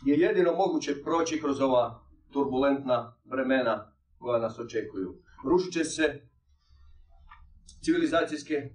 [0.05, 2.00] je jedino moguće proći kroz ova
[2.33, 5.15] turbulentna vremena koja nas očekuju.
[5.45, 6.27] Rušit će se
[7.81, 8.69] civilizacijske,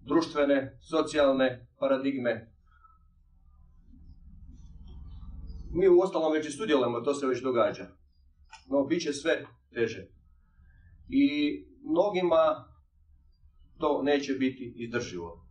[0.00, 2.52] društvene, socijalne paradigme.
[5.72, 7.86] Mi u ostalom već i sudjelujemo, to se već događa.
[8.70, 10.06] No, bit će sve teže.
[11.08, 12.70] I mnogima
[13.78, 15.46] to neće biti izdrživo.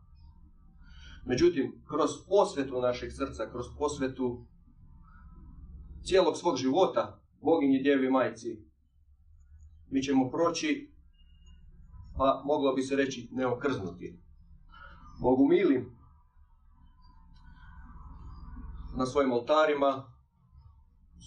[1.25, 4.45] Međutim, kroz posvetu našeg srca, kroz posvetu
[6.03, 8.69] cijelog svog života, boginji djevi majci,
[9.89, 10.91] mi ćemo proći,
[12.17, 14.19] pa moglo bi se reći neokrznuti.
[15.21, 15.99] Bogu milim
[18.97, 20.13] na svojim oltarima,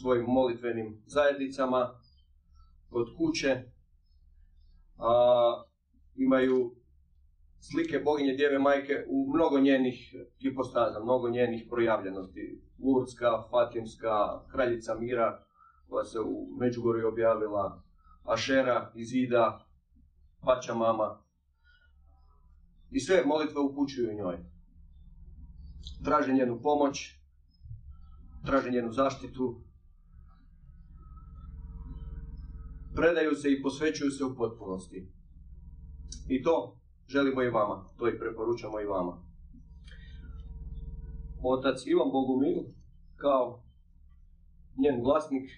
[0.00, 2.00] svojim molitvenim zajednicama,
[2.90, 3.62] kod kuće,
[4.98, 5.62] a,
[6.14, 6.81] imaju
[7.62, 12.62] slike boginje Djeve Majke u mnogo njenih hipostaza, mnogo njenih projavljenosti.
[12.84, 15.44] Lurdska, Fatimska, Kraljica Mira,
[15.88, 17.82] koja se u Međugorju objavila,
[18.24, 19.66] Ašera, Izida,
[20.40, 21.22] Pača Mama.
[22.90, 24.38] I sve molitve upućuju njoj.
[26.04, 27.20] Traže njenu pomoć,
[28.46, 29.62] traže njenu zaštitu,
[32.94, 35.12] predaju se i posvećuju se u potpunosti.
[36.28, 36.81] I to
[37.12, 39.22] želimo i vama, to i preporučamo i vama.
[41.42, 42.62] Otac Ivan Bogumil,
[43.16, 43.62] kao
[44.76, 45.50] njen vlasnik,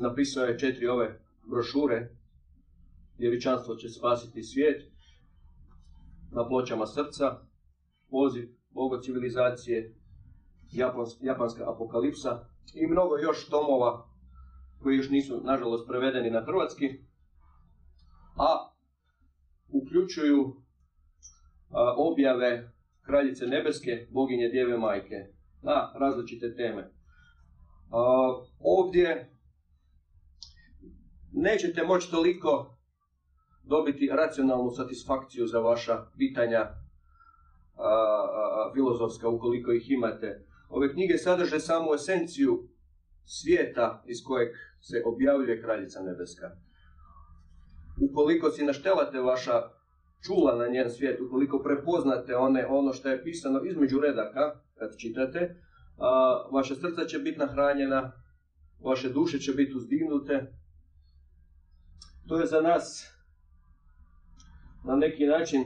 [0.00, 1.20] napisao je četiri ove
[1.50, 2.10] brošure.
[3.18, 4.92] Djevičanstvo će spasiti svijet
[6.30, 7.38] na pločama srca,
[8.10, 9.94] poziv Bogo civilizacije,
[11.20, 14.08] japanska apokalipsa i mnogo još tomova
[14.82, 17.04] koji još nisu, nažalost, prevedeni na hrvatski,
[18.36, 18.63] a
[20.04, 20.56] uključuju
[21.96, 22.70] objave
[23.02, 25.26] Kraljice Nebeske, boginje Djeve Majke,
[25.62, 26.90] na različite teme.
[28.60, 29.30] ovdje
[31.32, 32.76] nećete moći toliko
[33.62, 36.68] dobiti racionalnu satisfakciju za vaša pitanja
[38.74, 40.46] filozofska ukoliko ih imate.
[40.68, 42.68] Ove knjige sadrže samo esenciju
[43.24, 44.48] svijeta iz kojeg
[44.80, 46.50] se objavljuje Kraljica Nebeska.
[48.10, 49.62] Ukoliko si naštelate vaša
[50.26, 55.56] čula na njen svijet, ukoliko prepoznate one, ono što je pisano između redaka, kad čitate,
[55.98, 58.12] a, vaša srca će biti nahranjena,
[58.84, 60.52] vaše duše će biti uzdignute.
[62.28, 63.14] To je za nas
[64.84, 65.64] na neki način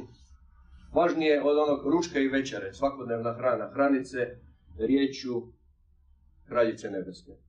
[0.95, 4.19] važnije od onog ručka i večere, svakodnevna hrana, hranice,
[4.79, 5.53] riječju
[6.49, 7.48] kraljice nebeske.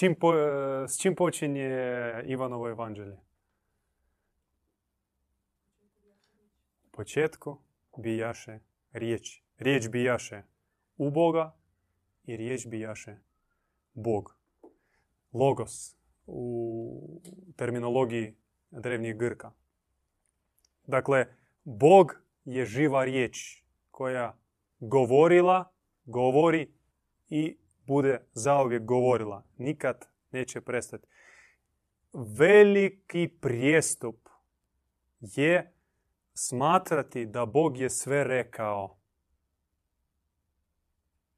[0.00, 0.32] Čim po,
[0.88, 1.70] s čim počinje
[2.24, 3.16] Ivanovo evanđelje?
[6.90, 7.58] Početku
[7.96, 8.58] bijaše
[8.92, 9.42] riječ.
[9.58, 10.42] Riječ bijaše
[10.96, 11.56] u Boga
[12.24, 13.16] i riječ bijaše
[13.94, 14.36] Bog.
[15.32, 15.96] Logos
[16.26, 17.20] u
[17.56, 18.36] terminologiji
[18.70, 19.52] drevnjih Grka.
[20.86, 21.26] Dakle,
[21.64, 24.38] Bog je živa riječ koja
[24.78, 25.72] govorila,
[26.04, 26.72] govori
[27.28, 27.56] i
[27.90, 29.44] bude zauvijek govorila.
[29.58, 31.06] Nikad neće prestati.
[32.12, 34.28] Veliki prijestup
[35.20, 35.74] je
[36.34, 38.98] smatrati da Bog je sve rekao.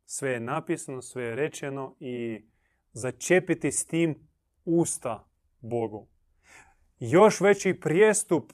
[0.05, 2.45] Sve je napisano, sve je rečeno i
[2.93, 4.29] začepiti s tim
[4.65, 5.29] usta
[5.61, 6.09] Bogu.
[6.99, 8.53] Još veći prijestup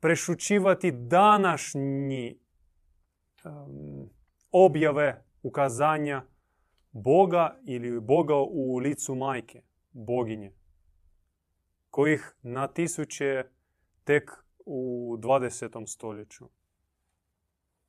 [0.00, 2.38] prešućivati današnji
[4.50, 6.26] objave, ukazanja
[6.92, 9.62] Boga ili Boga u licu majke,
[9.92, 10.52] boginje,
[11.90, 13.44] kojih na tisuće
[14.04, 14.30] tek
[14.66, 15.86] u 20.
[15.86, 16.48] stoljeću,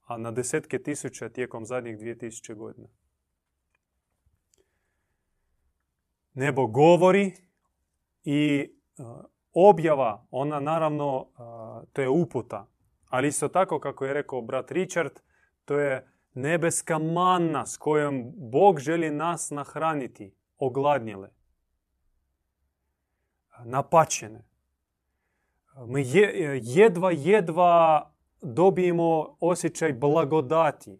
[0.05, 2.87] a na desetke tisuća tijekom zadnjih 2000 godina.
[6.33, 7.33] Nebo govori
[8.23, 8.71] i
[9.53, 11.27] objava, ona naravno,
[11.93, 12.67] to je uputa.
[13.09, 15.11] Ali isto tako, kako je rekao brat Richard,
[15.65, 21.29] to je nebeska manna s kojom Bog želi nas nahraniti, ogladnjele,
[23.63, 24.45] napačene.
[25.87, 26.03] Mi
[26.61, 28.11] jedva, jedva
[28.41, 30.99] dobijemo osjećaj blagodati.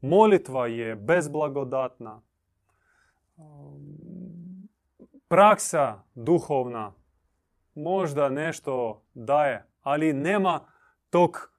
[0.00, 2.22] Molitva je bezblagodatna.
[5.28, 6.92] Praksa duhovna
[7.74, 10.60] možda nešto daje, ali nema
[11.10, 11.52] tog,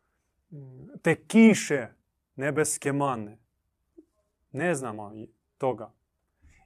[1.01, 1.87] te kiše
[2.35, 3.37] nebeske mane.
[4.51, 5.13] Ne znamo
[5.57, 5.93] toga.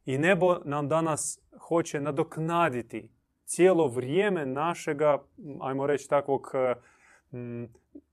[0.05, 3.09] I nebo nam danas hoće nadoknaditi
[3.45, 5.23] cijelo vrijeme našega,
[5.61, 6.51] ajmo reći takvog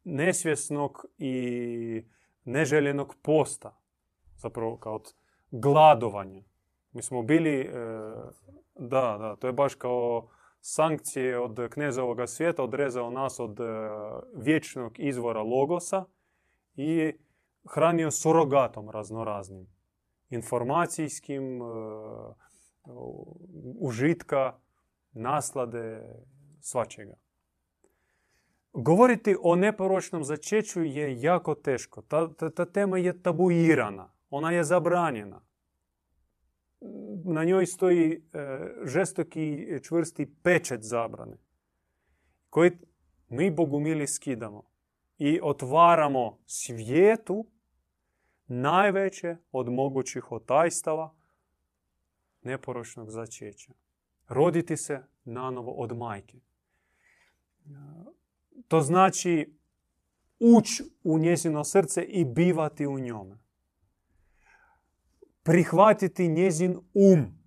[0.04, 2.04] nesvjesnog i
[2.44, 3.78] neželjenog posta.
[4.36, 5.14] Zapravo kao od
[5.50, 6.42] gladovanja.
[6.92, 7.70] Mi smo bili, e,
[8.74, 10.28] da, da, to je baš kao
[10.60, 13.64] sankcije od kneza svijeta, odrezao nas od e,
[14.34, 16.04] vječnog izvora logosa
[16.76, 17.12] i
[17.70, 19.66] hranio surogatom raznoraznim.
[20.30, 21.64] Informacijskim, e,
[23.80, 24.58] užitka,
[25.12, 26.02] naslade,
[26.60, 27.14] svačega.
[28.72, 32.02] Govoriti o neporočnom začeću je jako teško.
[32.02, 34.12] Ta, ta, ta tema je tabuirana.
[34.30, 35.42] Ona je zabranjena
[37.24, 38.18] na njoj stoji e,
[38.84, 41.36] žestoki čvrsti pečet zabrane
[42.50, 42.70] koji
[43.28, 44.62] mi bogumili skidamo
[45.18, 47.46] i otvaramo svijetu
[48.52, 51.14] najveće od mogućih otajstava
[52.42, 53.72] neporočnog začeća.
[54.28, 56.38] Roditi se nanovo od majke.
[58.68, 59.56] To znači
[60.40, 63.42] ući u njezino srce i bivati u njome
[65.42, 67.38] prihvatiti njezin um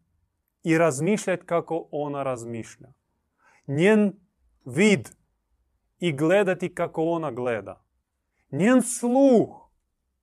[0.63, 2.93] i razmišljati kako ona razmišlja.
[3.67, 4.13] Njen
[4.65, 5.09] vid
[5.99, 7.83] i gledati kako ona gleda.
[8.51, 9.64] Njen sluh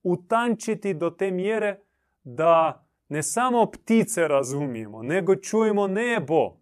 [0.03, 1.79] utančiti do te mjere
[2.23, 6.57] da ne samo ptice razumijemo, nego čujemo nebo.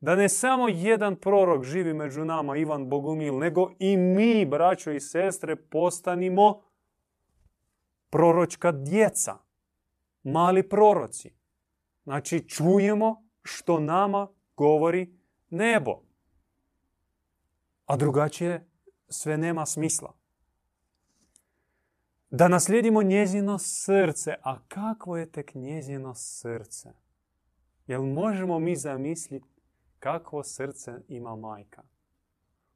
[0.00, 5.00] Da ne samo jedan prorok živi među nama, Ivan Bogumil, nego i mi, braćo i
[5.00, 6.62] sestre, postanimo
[8.10, 9.34] proročka djeca
[10.22, 11.34] mali proroci.
[12.04, 15.18] Znači čujemo što nama govori
[15.50, 16.02] nebo.
[17.86, 18.68] A drugačije
[19.08, 20.14] sve nema smisla.
[22.30, 24.34] Da naslijedimo njezino srce.
[24.42, 26.88] A kakvo je tek njezino srce?
[27.86, 29.48] Jel možemo mi zamisliti
[29.98, 31.82] kakvo srce ima majka?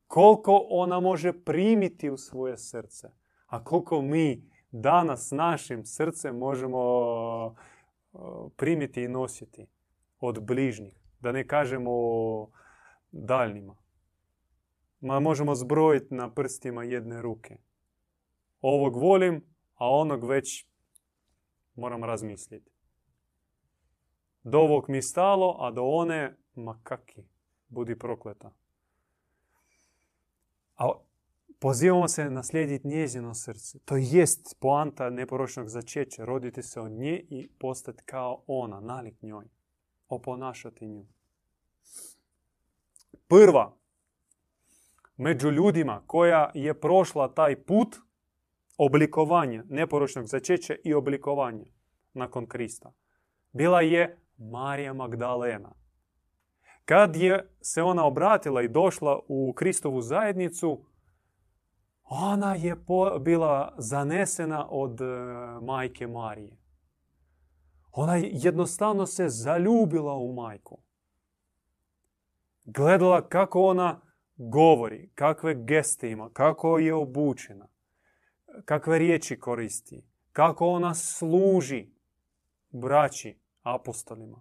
[0.07, 3.09] Koliko ona može primiti u svoje srce?
[3.47, 6.81] A koliko mi danas našim srcem možemo
[8.57, 9.67] primiti i nositi
[10.21, 11.01] od bližnjih.
[11.21, 11.93] Da ne kažemo
[13.13, 13.77] daljnjima.
[15.01, 17.57] Ma možemo zbrojiti na prstima jedne ruke.
[18.61, 19.45] Ovog volim,
[19.75, 20.67] a onog već
[21.75, 22.71] moram razmisliti.
[24.43, 27.23] Do ovog mi stalo, a do one, ma kaki,
[27.69, 28.53] budi prokleta.
[30.77, 30.93] A
[31.59, 33.79] pozivamo se naslijediti njezino srce.
[33.79, 36.25] To jest poanta neporočnog začeća.
[36.25, 39.45] Roditi se od nje i postati kao ona, nalik njoj.
[40.09, 41.07] Oponašati nju.
[43.29, 43.77] Prva
[45.17, 47.97] među ljudima koja je prošla taj put
[48.83, 51.65] oblikovanja neporočnog začeća i oblikovanja
[52.13, 52.93] nakon Krista.
[53.53, 55.73] Bila je Marija Magdalena.
[56.85, 60.85] Kad je se ona obratila i došla u Kristovu zajednicu,
[62.05, 62.77] ona je
[63.21, 65.05] bila zanesena od e,
[65.63, 66.57] majke Marije.
[67.93, 70.79] Ona jednostavno se zaljubila u majku.
[72.65, 74.01] Gledala kako ona
[74.37, 77.69] govori, kakve geste ima, kako je obučena,
[78.65, 81.91] kakve riječi koristi, kako ona služi
[82.71, 84.41] braći apostolima,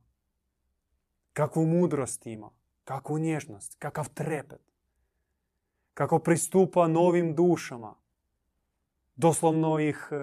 [1.33, 2.49] kakvu mudrost ima,
[2.83, 4.69] kakvu nježnost, kakav trepet
[5.99, 7.95] kako pristupa novim dušama.
[9.15, 10.15] Doslovno ih e,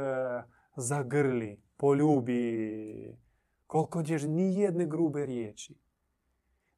[0.76, 3.16] zagrli, poljubi.
[3.66, 5.74] Koliko ćeš ni jedne grube riječi.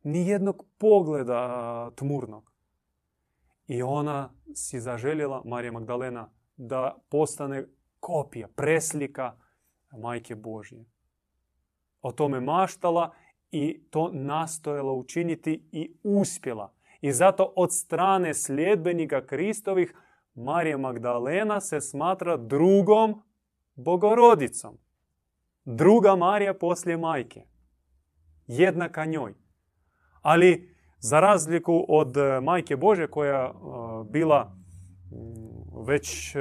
[0.02, 2.52] Ni jednog pogleda tmurnog.
[3.66, 7.66] I ona si zaželjela, Marija Magdalena, da postane
[8.00, 9.36] kopija, preslika
[9.92, 10.84] Majke Božje.
[12.00, 13.14] O tome maštala
[13.50, 16.72] i to nastojala učiniti i uspjela.
[17.00, 19.94] I zato od strane sljedbenika Kristovih
[20.34, 23.22] Marija Magdalena se smatra drugom
[23.74, 24.78] bogorodicom.
[25.64, 27.42] Druga Marija poslije majke.
[28.46, 29.34] Jednaka njoj.
[30.22, 33.52] Ali za razliku od majke Bože koja e,
[34.10, 34.58] bila
[35.72, 36.40] već e,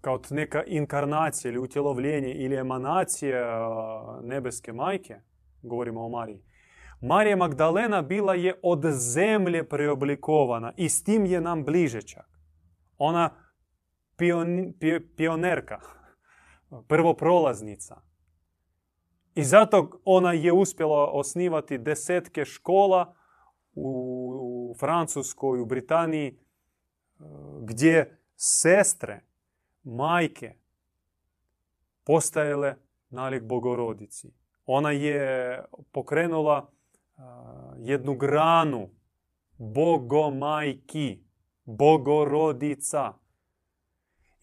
[0.00, 3.44] kao neka inkarnacija ili utjelovljenje ili emanacija
[4.22, 5.20] nebeske majke,
[5.62, 6.42] govorimo o Mariji,
[7.00, 12.26] Marija Magdalena bila je od zemlje preoblikovana i s tim je nam bliže čak.
[12.98, 13.30] Ona
[14.16, 14.72] pion,
[15.16, 15.80] pionerka,
[16.88, 18.00] prvoprolaznica.
[19.34, 23.14] I zato ona je uspjela osnivati desetke škola
[23.74, 26.38] u Francuskoj, u Britaniji,
[27.60, 29.20] gdje sestre,
[29.82, 30.54] majke
[32.04, 32.76] postajale
[33.10, 34.32] nalik bogorodici.
[34.66, 36.70] Ona je pokrenula
[37.78, 38.90] jednu granu
[39.58, 41.24] bogomajki,
[41.64, 43.12] bogorodica.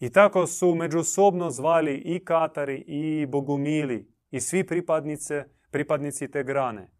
[0.00, 6.90] I tako su međusobno zvali i Katari i Bogumili i svi pripadnice, pripadnici te grane.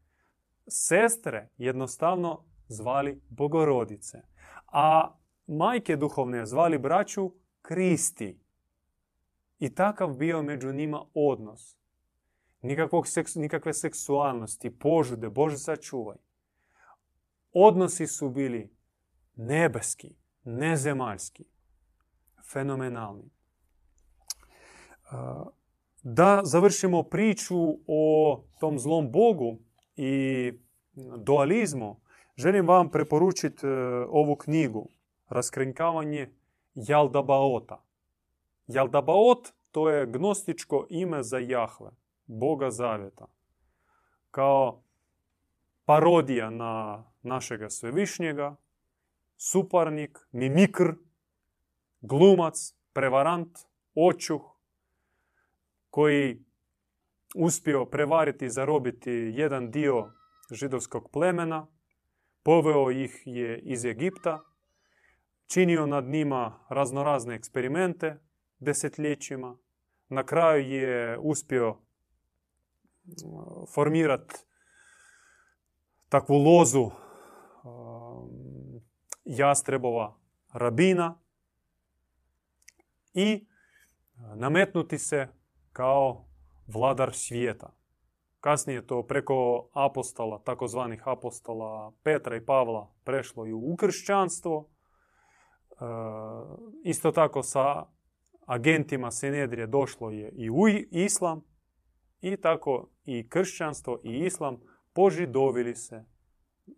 [0.69, 4.23] Sestre jednostavno zvali bogorodice,
[4.67, 7.33] a majke duhovne zvali braću
[7.63, 8.39] Kristi.
[9.59, 11.77] I takav bio među njima odnos
[12.63, 16.17] nikakvog nikakve seksualnosti, požude, Bože sačuvaj.
[17.53, 18.71] Odnosi su bili
[19.37, 21.45] nebeski, nezemaljski,
[22.53, 23.31] fenomenalni.
[26.03, 29.59] Da završimo priču o tom zlom Bogu
[29.97, 30.53] i
[31.17, 32.01] dualizmu,
[32.37, 33.71] želim vam preporučiti e,
[34.09, 34.89] ovu knjigu
[35.29, 36.31] Raskrinkavanje
[36.75, 37.83] Jaldabaota.
[38.67, 41.91] Jaldabaot to je gnostičko ime za Jahve.
[42.27, 43.27] Boga Zavjeta.
[44.31, 44.83] Kao
[45.85, 48.57] parodija na našega svevišnjega,
[49.37, 50.95] suparnik, mimikr,
[52.01, 53.59] glumac, prevarant,
[53.95, 54.43] očuh,
[55.91, 56.45] koji
[57.35, 60.13] uspio prevariti i zarobiti jedan dio
[60.51, 61.67] židovskog plemena,
[62.43, 64.41] poveo ih je iz Egipta,
[65.47, 68.21] činio nad njima raznorazne eksperimente
[68.59, 69.57] desetljećima,
[70.09, 71.77] na kraju je uspio
[73.75, 74.35] formirati
[76.09, 76.93] takvu lozu um,
[79.25, 80.19] jastrebova
[80.53, 81.19] rabina
[83.15, 83.47] i
[84.35, 85.29] nametnuti se
[85.73, 86.25] kao
[86.67, 87.73] vladar svijeta.
[88.41, 94.71] Kasnije to preko apostola, takozvanih apostola Petra i Pavla prešlo i u kršćanstvo.
[96.85, 97.87] Isto tako sa
[98.47, 101.43] agentima Sinedrije došlo je i u islam
[102.21, 104.61] i tako i kršćanstvo i islam
[104.93, 106.05] požidovili se.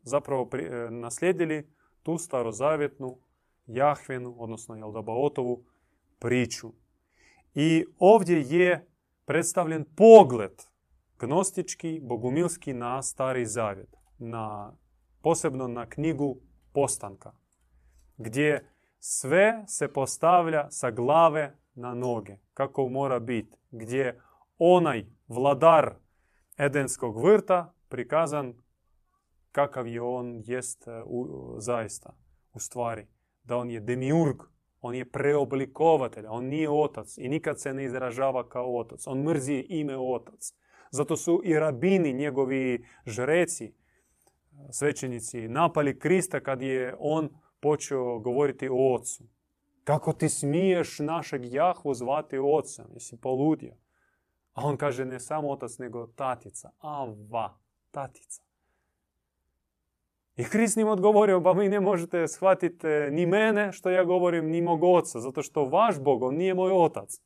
[0.02, 1.70] Zapravo e, naslijedili
[2.02, 3.18] tu starozavjetnu
[3.66, 5.64] Jahvenu, odnosno Jeldabaotovu
[6.18, 6.72] priču.
[7.54, 8.88] I ovdje je
[9.24, 10.62] predstavljen pogled
[11.18, 13.96] gnostički, bogumilski na Stari Zavjet.
[14.18, 14.72] Na,
[15.22, 16.36] posebno na knjigu
[16.72, 17.32] Postanka.
[18.16, 22.36] Gdje sve se postavlja sa glave na noge.
[22.54, 23.56] Kako mora biti.
[23.70, 24.20] Gdje
[24.58, 25.94] onaj vladar
[26.58, 28.54] Edenskog vrta prikazan
[29.52, 32.16] kakav je on jest e, u, zaista
[32.52, 33.06] u stvari.
[33.42, 34.36] Da on je demiurg,
[34.80, 39.06] on je preoblikovatelj, on nije otac i nikad se ne izražava kao otac.
[39.06, 40.52] On mrzi ime otac.
[40.90, 43.74] Zato su i rabini, njegovi žreci,
[44.70, 47.28] svećenici, napali Krista kad je on
[47.60, 49.24] počeo govoriti o ocu.
[49.84, 52.86] Kako ti smiješ našeg Jahvu zvati ocem?
[52.94, 53.74] Jesi poludio?
[54.52, 56.70] A on kaže ne samo otac, nego tatica.
[56.78, 57.58] Ava,
[57.90, 58.42] tatica.
[60.36, 64.60] I Krist njim odgovorio, pa vi ne možete shvatiti ni mene što ja govorim, ni
[64.60, 67.20] mog oca, zato što vaš Bog, on nije moj otac.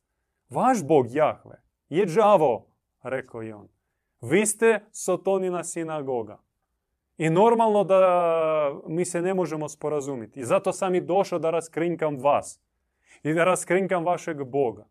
[0.51, 2.67] Vaš Bog Jahve je džavo,
[3.03, 3.69] rekao je on.
[4.21, 6.39] Vi ste Sotonina sinagoga.
[7.17, 10.41] I normalno da mi se ne možemo sporazumiti.
[10.41, 12.61] I zato sam i došao da raskrinkam vas.
[13.23, 14.89] I da raskrinkam vašeg Boga.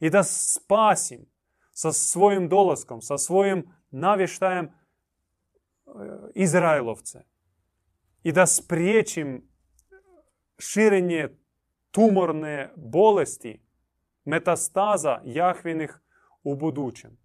[0.00, 1.26] I da spasim
[1.72, 4.70] sa svojim dolaskom, sa svojim navještajem e,
[6.34, 7.24] Izraelovce.
[8.22, 9.48] I da spriječim
[10.58, 11.28] širenje
[11.90, 13.62] tumorne bolesti,
[14.24, 15.98] metastaza Jahvinih
[16.42, 17.18] u budućem.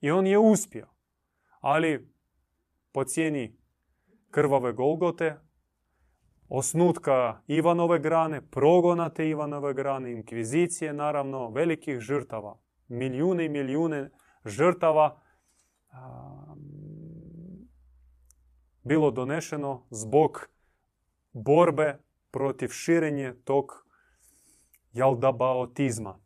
[0.00, 0.88] I on je uspio.
[1.60, 2.11] Ali
[2.92, 3.56] po cijeni
[4.30, 5.40] krvave Golgote,
[6.48, 14.10] osnutka Ivanove grane, progona te Ivanove grane, inkvizicije, naravno, velikih žrtava, milijune i milijune
[14.44, 15.22] žrtava
[18.82, 20.48] bilo donešeno zbog
[21.32, 21.98] borbe
[22.30, 23.86] protiv širenje tog
[24.92, 26.18] jaldabaotizma.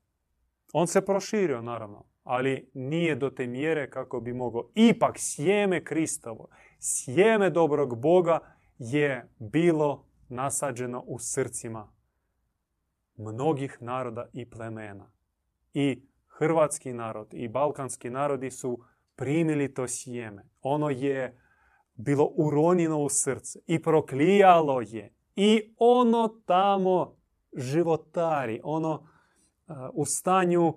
[0.72, 4.70] On se proširio, naravno ali nije do te mjere kako bi mogao.
[4.74, 6.48] Ipak sjeme Kristovo,
[6.78, 8.38] sjeme dobrog Boga
[8.78, 11.92] je bilo nasađeno u srcima
[13.16, 15.10] mnogih naroda i plemena.
[15.74, 18.78] I hrvatski narod i balkanski narodi su
[19.16, 20.48] primili to sjeme.
[20.62, 21.40] Ono je
[21.94, 25.14] bilo uronjeno u srce i proklijalo je.
[25.36, 27.16] I ono tamo
[27.56, 29.08] životari, ono
[29.92, 30.74] u stanju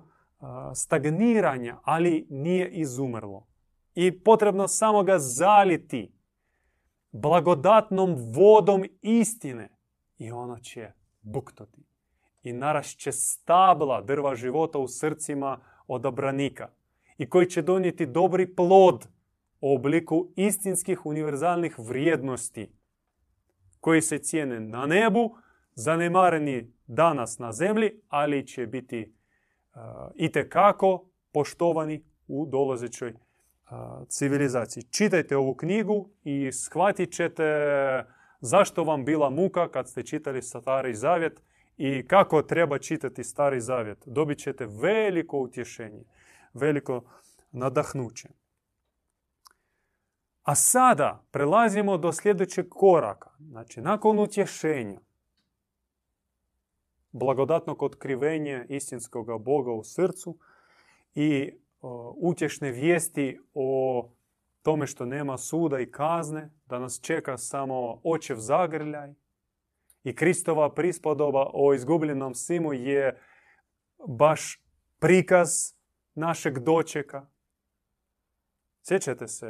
[0.76, 3.48] stagniranja, ali nije izumrlo.
[3.96, 6.12] I potrebno samo ga zaliti
[7.12, 9.70] blagodatnom vodom istine
[10.18, 11.82] i ono će buktoti.
[12.44, 16.70] I narašće stabla drva života u srcima odabranika
[17.18, 19.08] i koji će donijeti dobri plod
[19.62, 22.72] u obliku istinskih univerzalnih vrijednosti
[23.80, 25.36] koji se cijene na nebu,
[25.76, 29.19] zanemareni danas na zemlji, ali će biti
[30.16, 33.14] i kako poštovani u dolazećoj
[34.08, 34.84] civilizaciji.
[34.84, 37.44] Čitajte ovu knjigu i shvatit ćete
[38.42, 41.42] zašto vam bila muka kad ste čitali Stari Zavjet
[41.78, 44.04] i kako treba čitati Stari Zavjet.
[44.06, 46.04] Dobit ćete veliko utješenje,
[46.54, 47.04] veliko
[47.52, 48.30] nadahnuće.
[50.44, 53.30] A sada prelazimo do sljedećeg koraka.
[53.40, 55.00] Znači, nakon utješenja,
[57.12, 60.38] blagodatnog otkrivenja istinskog Boga u srcu
[61.16, 61.52] i
[62.16, 64.10] utješne vijesti o
[64.62, 69.14] tome što nema suda i kazne, da nas čeka samo očev zagrljaj.
[70.04, 73.22] I Kristova prispodoba o izgubljenom simu je
[74.08, 74.64] baš
[75.00, 75.50] prikaz
[76.16, 77.28] našeg dočeka.
[78.82, 79.48] Sjećate se,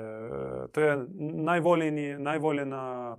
[0.71, 1.05] to je
[2.17, 3.17] najvoljena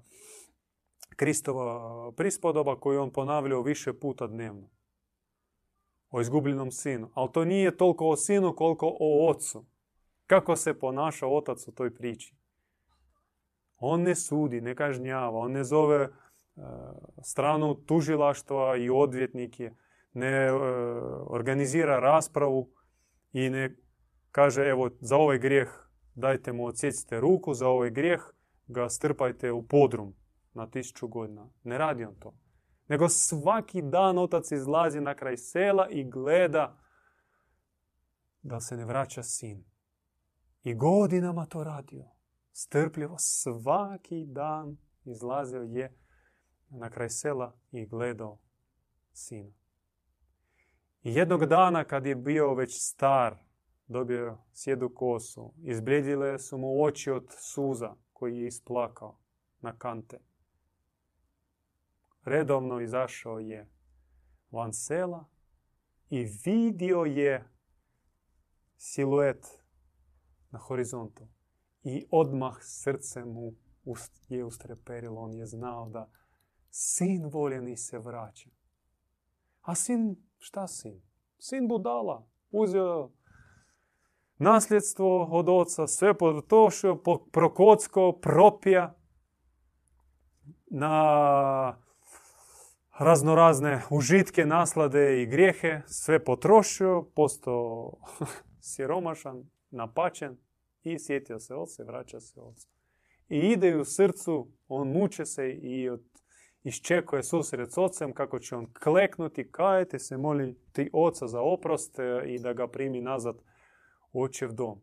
[1.21, 4.71] Kristova prispodoba koju on ponavljao više puta dnevno.
[6.11, 7.11] O izgubljenom sinu.
[7.15, 9.67] Ali to nije toliko o sinu koliko o ocu.
[10.27, 12.37] Kako se ponaša otac u toj priči.
[13.77, 16.65] On ne sudi, ne kažnjava, on ne zove uh,
[17.23, 19.73] stranu tužilaštva i odvjetnike,
[20.13, 20.53] ne e,
[21.27, 22.71] organizira raspravu
[23.33, 23.77] i ne
[24.31, 25.69] kaže evo za ovaj grijeh
[26.15, 28.23] dajte mu odsjecite ruku, za ovaj grijeh
[28.67, 30.20] ga strpajte u podrum
[30.53, 31.49] na tisuću godina.
[31.63, 32.35] Ne radi on to.
[32.89, 36.79] Nego svaki dan otac izlazi na kraj sela i gleda
[38.43, 39.65] da se ne vraća sin.
[40.63, 42.05] I godinama to radio.
[42.53, 45.97] Strpljivo svaki dan izlazio je
[46.71, 48.39] na kraj sela i gledao
[49.13, 49.53] sina.
[51.03, 53.37] I jednog dana kad je bio već star,
[53.87, 59.19] dobio sjedu kosu, izblijedile su mu oči od suza koji je isplakao
[59.61, 60.19] na kante.
[62.25, 63.69] Redovno izašao je
[64.51, 65.29] van sela
[66.11, 67.49] i vidio je
[68.77, 69.47] siluet
[70.51, 71.29] na horizontu.
[71.83, 73.53] I odmah srce mu
[74.29, 75.21] je ustreperilo.
[75.21, 76.11] On je znao da
[76.71, 78.51] sin voljeni se vraća.
[79.61, 81.03] A sin, šta sin?
[81.39, 82.27] Sin budala.
[82.51, 83.11] Uzeo
[84.39, 87.03] nasljedstvo od oca, sve potrošio,
[87.33, 88.95] prokocko, propija
[90.71, 91.90] na
[93.01, 97.93] raznorazne užitke, naslade i grijehe, sve potrošio, postao
[98.71, 100.37] siromašan, napačen
[100.83, 102.69] i sjetio se oca i vraća se oca.
[103.29, 106.05] I ide u srcu, on muče se i od,
[106.63, 111.99] iščekuje susret s ocem kako će on kleknuti, kajati se, moli ti oca za oprost
[111.99, 113.37] e, i da ga primi nazad
[114.13, 114.81] u očev dom.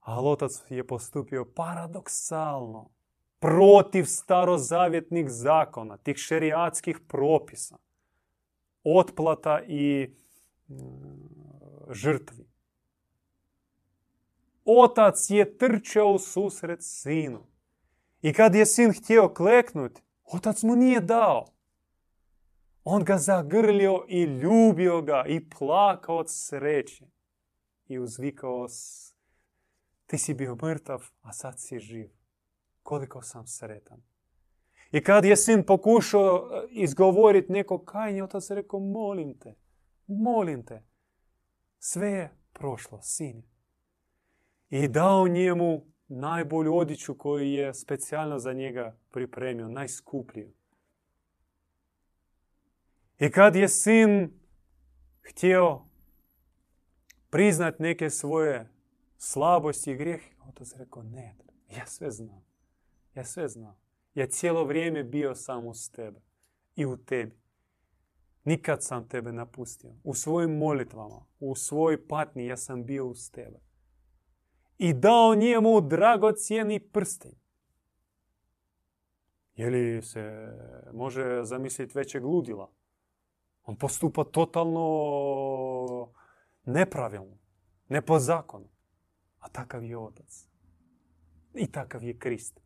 [0.00, 2.90] Ali otac je postupio paradoksalno,
[3.44, 7.76] protiv starozavjetnih zakona, tih šerijatskih propisa,
[8.84, 10.14] otplata i
[10.68, 10.76] mm,
[11.90, 12.46] žrtvi.
[14.64, 17.46] Otac je trčao u susret sinu.
[18.22, 21.46] I kad je sin htio kleknuti, otac mu nije dao.
[22.84, 27.06] On ga zagrlio i ljubio ga i plakao od sreće.
[27.86, 28.66] I uzvikao,
[30.06, 32.23] ti si bio mrtav, a sad si živ.
[32.84, 34.02] Koliko sam sretan.
[34.92, 39.54] I kad je sin pokušao e, izgovoriti neko kajnje, otac rekao, molim te,
[40.06, 40.82] molim te.
[41.78, 43.42] Sve je prošlo, sin
[44.70, 50.52] i dao njemu najbolju odjeću koju je specijalno za njega pripremio, najskupliju.
[53.18, 54.40] I kad je sin
[55.22, 55.80] htio
[57.30, 58.70] priznat neke svoje
[59.18, 61.36] slabosti i grijeh, otac rekao, ne,
[61.76, 62.53] ja sve znam.
[63.14, 63.76] Ja sve znam.
[64.14, 66.20] Ja cijelo vrijeme bio samo s tebe
[66.76, 67.38] i u tebi.
[68.44, 69.94] Nikad sam tebe napustio.
[70.04, 73.60] U svojim molitvama, u svojoj patnji ja sam bio uz tebe
[74.78, 77.32] i dao njemu dragocijeni prsten.
[79.54, 80.52] Je li se
[80.92, 82.70] može zamisliti većeg ludila?
[83.62, 84.84] On postupa totalno
[86.64, 87.38] nepravilno,
[87.88, 88.68] ne po zakonu.
[89.38, 90.48] A takav je otac.
[91.54, 92.63] I takav je Krist.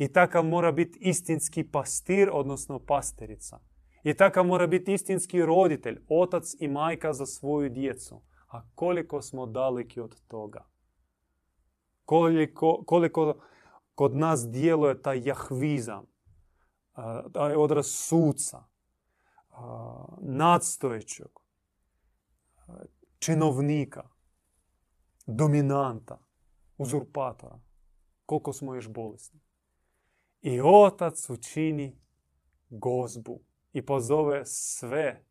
[0.00, 3.60] I takav mora biti istinski pastir, odnosno pasterica.
[4.04, 8.22] I takav mora biti istinski roditelj, otac i majka za svoju djecu.
[8.48, 10.70] A koliko smo daleki od toga
[12.10, 13.34] koliko, koliko
[13.94, 16.06] kod nas djeluje taj jahvizam,
[17.32, 18.64] taj odraz suca,
[20.20, 21.30] nadstojećeg,
[23.18, 24.08] činovnika,
[25.26, 26.18] dominanta,
[26.78, 27.60] uzurpatora.
[28.26, 29.40] Koliko smo još bolesni.
[30.42, 31.96] I otac učini
[32.70, 33.40] gozbu
[33.72, 35.24] i pozove sve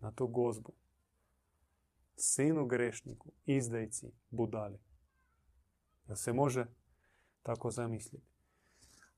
[0.00, 0.72] na tu gozbu.
[2.16, 4.78] Sinu grešniku, izdajci, budali.
[6.06, 6.66] Da se može
[7.42, 8.26] tako zamisliti.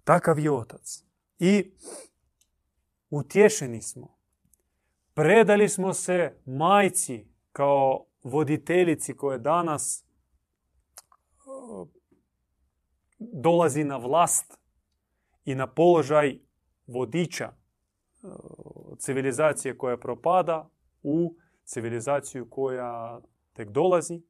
[0.05, 1.05] Takav je otac.
[1.39, 1.73] I
[3.11, 4.17] utješeni smo.
[5.15, 10.05] Predali smo se majci kao voditeljici koja danas
[13.19, 14.62] dolazi na vlast
[15.45, 16.39] i na položaj
[16.87, 17.53] vodiča
[18.23, 20.71] uh, civilizacije koja propada
[21.03, 23.21] u civilizaciju koja
[23.53, 24.23] tek dolazi.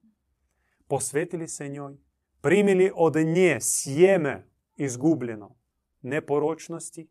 [0.89, 1.97] Posvetili se njoj
[2.41, 4.47] primili od nje sjeme
[4.77, 5.57] izgubljeno
[6.03, 7.09] neporočnosti,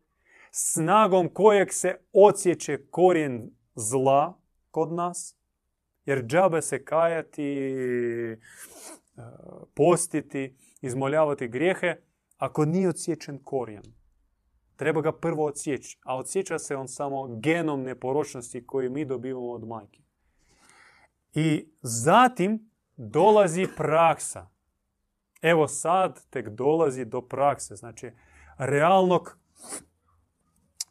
[0.50, 4.38] snagom kojeg se odsjeće korijen zla
[4.70, 5.36] kod nas,
[6.04, 8.36] jer džabe se kajati, e,
[9.74, 11.96] postiti, izmoljavati grijehe,
[12.42, 13.82] ako nije odsječen korijen.
[14.76, 19.68] Treba ga prvo odsjeći, a odsjeća se on samo genom neporočnosti koji mi dobivamo od
[19.68, 20.00] majke.
[21.34, 24.52] I zatim dolazi praksa
[25.42, 28.10] Evo sad tek dolazi do prakse, znači
[28.58, 29.38] realnog,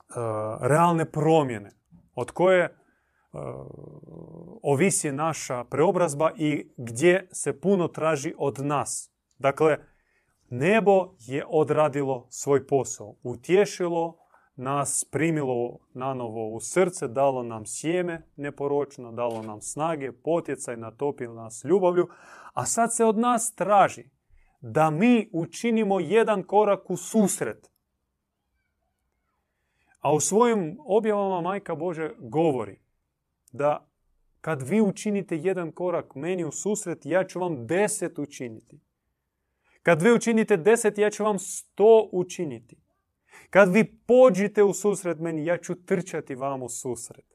[0.09, 0.15] uh,
[0.61, 1.71] realne promjene
[2.15, 3.41] od koje uh,
[4.63, 9.11] ovisi naša preobrazba i gdje se puno traži od nas.
[9.37, 9.77] Dakle,
[10.51, 14.17] nebo je odradilo svoj posao, utješilo
[14.55, 21.63] nas, primilo nanovo u srce, dalo nam sjeme neporočno, dalo nam snage, potjecaj, natopilo nas
[21.63, 22.07] ljubavlju,
[22.53, 24.09] a sad se od nas traži
[24.61, 27.71] da mi učinimo jedan korak u susret.
[29.99, 32.79] A u svojim objavama Majka Bože govori
[33.51, 33.87] da
[34.41, 38.90] kad vi učinite jedan korak meni u susret, ja ću vam deset učiniti.
[39.84, 42.77] Kad vi učinite deset, ja ću vam sto učiniti.
[43.49, 47.25] Kad vi pođite u susret meni, ja ću trčati vam u susret.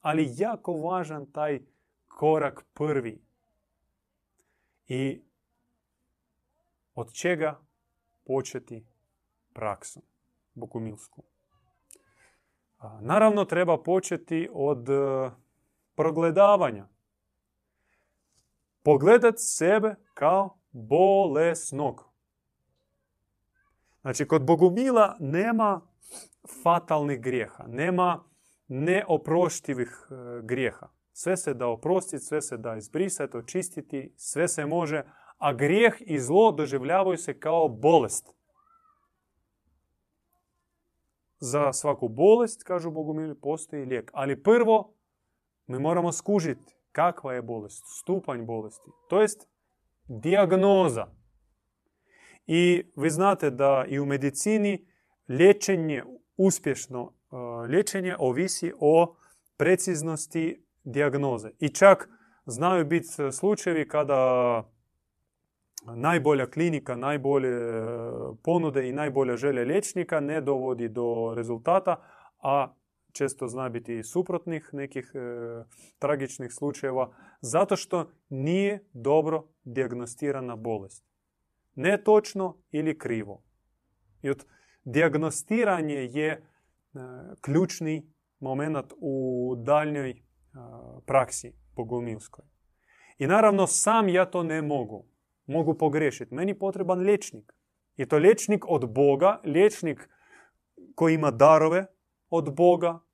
[0.00, 1.60] Ali jako važan taj
[2.08, 3.22] korak prvi.
[4.86, 5.22] I
[6.94, 7.60] od čega
[8.24, 8.86] početi
[9.52, 10.02] praksom
[10.54, 11.22] bogumilsku?
[13.00, 15.30] Naravno, treba početi od e,
[15.94, 16.88] progledavanja.
[18.82, 22.04] Pogledat sebe kao bolesnog.
[24.00, 25.80] Znači, kod Bogumila nema
[26.62, 28.24] fatalnih grijeha, nema
[28.68, 30.88] neoproštivih e, grijeha.
[31.12, 35.04] Sve se da oprostiti, sve se da izbrisati, očistiti, sve se može,
[35.38, 38.34] a grijeh i zlo doživljavaju se kao bolest.
[41.40, 44.10] Za svaku bolest, kažu Bogumili, postoji lijek.
[44.14, 44.94] Ali prvo,
[45.66, 48.90] mi moramo skužiti kakva je bolest, stupanj bolesti.
[49.08, 49.48] To jest,
[50.08, 51.06] dijagnoza.
[52.46, 54.86] I vi znate da i u medicini
[55.28, 56.02] liječenje,
[56.36, 57.36] uspješno e,
[57.66, 59.16] liječenje ovisi o
[59.56, 61.50] preciznosti dijagnoze.
[61.58, 62.08] I čak
[62.46, 64.62] znaju biti slučajevi kada
[65.94, 67.82] najbolja klinika, najbolje e,
[68.44, 71.96] ponude i najbolja želja liječnika ne dovodi do rezultata,
[72.42, 72.74] a
[73.18, 75.18] često zna biti i suprotnih nekih e,
[75.98, 81.04] tragičnih slučajeva, zato što nije dobro dijagnostirana bolest.
[81.74, 83.42] Ne točno ili krivo.
[84.22, 84.44] I od
[84.84, 86.40] dijagnostiranje je e,
[87.40, 90.16] ključni moment u daljnjoj e,
[91.06, 92.44] praksi bogomilskoj.
[93.18, 95.06] I naravno sam ja to ne mogu.
[95.46, 96.34] Mogu pogrešiti.
[96.34, 97.52] Meni potreban liječnik.
[97.96, 100.08] I to liječnik od Boga, liječnik
[100.94, 101.86] koji ima darove
[102.30, 103.07] od Boga.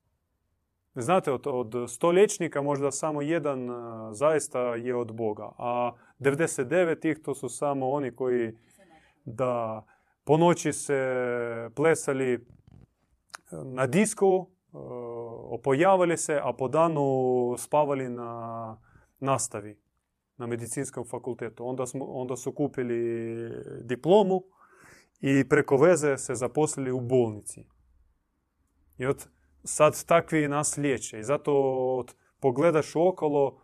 [0.95, 3.69] Znate, od, od sto liječnika možda samo jedan
[4.13, 8.53] zaista je od Boga, a 99 ih to su samo oni koji
[9.25, 9.85] da
[10.25, 11.01] po noći se
[11.75, 12.47] plesali
[13.51, 14.49] na disku,
[15.51, 18.77] opojavali se, a po danu spavali na
[19.21, 19.85] nastavi
[20.37, 21.67] na medicinskom fakultetu.
[21.67, 23.51] Onda, smo, onda su kupili
[23.83, 24.43] diplomu
[25.21, 27.65] i preko veze se zaposlili u bolnici.
[28.99, 29.29] I od
[29.65, 31.19] sad takvi nas liječe.
[31.19, 31.53] I zato
[31.99, 33.61] od, pogledaš okolo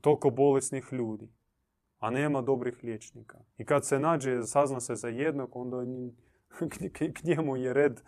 [0.00, 1.28] toliko bolesnih ljudi.
[1.98, 3.38] A nema dobrih liječnika.
[3.58, 5.76] I kad se nađe, sazna se za jednog, onda
[7.16, 8.00] k njemu je red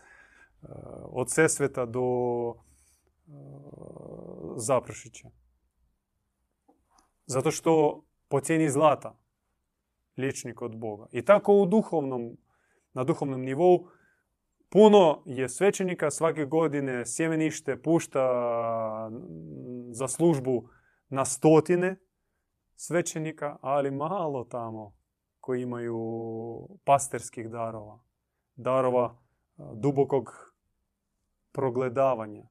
[1.03, 2.03] od Sesveta do
[4.57, 5.29] Zapršića.
[7.27, 9.19] Zato što po cijeni zlata
[10.17, 11.07] liječnik od Boga.
[11.13, 12.37] I tako u duhovnom,
[12.93, 13.89] na duhovnom nivou
[14.71, 18.21] puno je svećenika svake godine sjemenište pušta
[19.91, 20.69] za službu
[21.09, 21.97] na stotine
[22.75, 24.95] svećenika, ali malo tamo
[25.41, 25.99] koji imaju
[26.85, 27.99] pasterskih darova.
[28.57, 29.17] Darova
[29.75, 30.55] dubokog
[31.53, 32.45] progledavanja.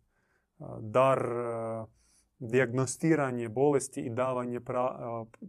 [0.80, 1.20] Dar
[2.40, 4.60] dijagnostiranje bolesti i davanje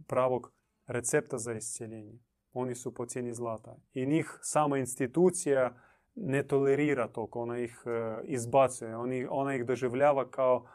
[0.07, 0.53] pravog
[0.87, 2.19] recepta za iscijeljenje.
[2.53, 3.77] Oni su po cijeni zlata.
[3.93, 5.73] I njih sama institucija
[6.15, 8.95] ne tolerira toliko, ona ih e, izbacuje,
[9.29, 10.65] ona ih doživljava kao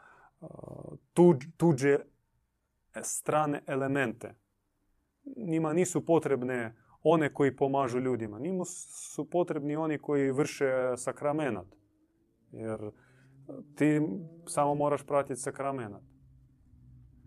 [0.41, 0.45] e,
[1.57, 1.97] tuđe
[3.01, 4.35] strane elemente.
[5.35, 8.39] Njima nisu potrebne one koji pomažu ljudima.
[8.39, 11.67] Njima su potrebni oni koji vrše sakramenat.
[12.51, 12.79] Jer
[13.75, 14.01] ti
[14.45, 16.01] samo moraš pratiti sakramenat.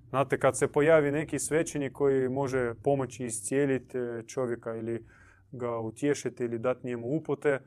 [0.08, 5.06] Znate, kad se pojavi neki svećenik koji može pomoći iscijeliti čovjeka ili
[5.52, 7.61] ga utješiti ili dati njemu upute, e,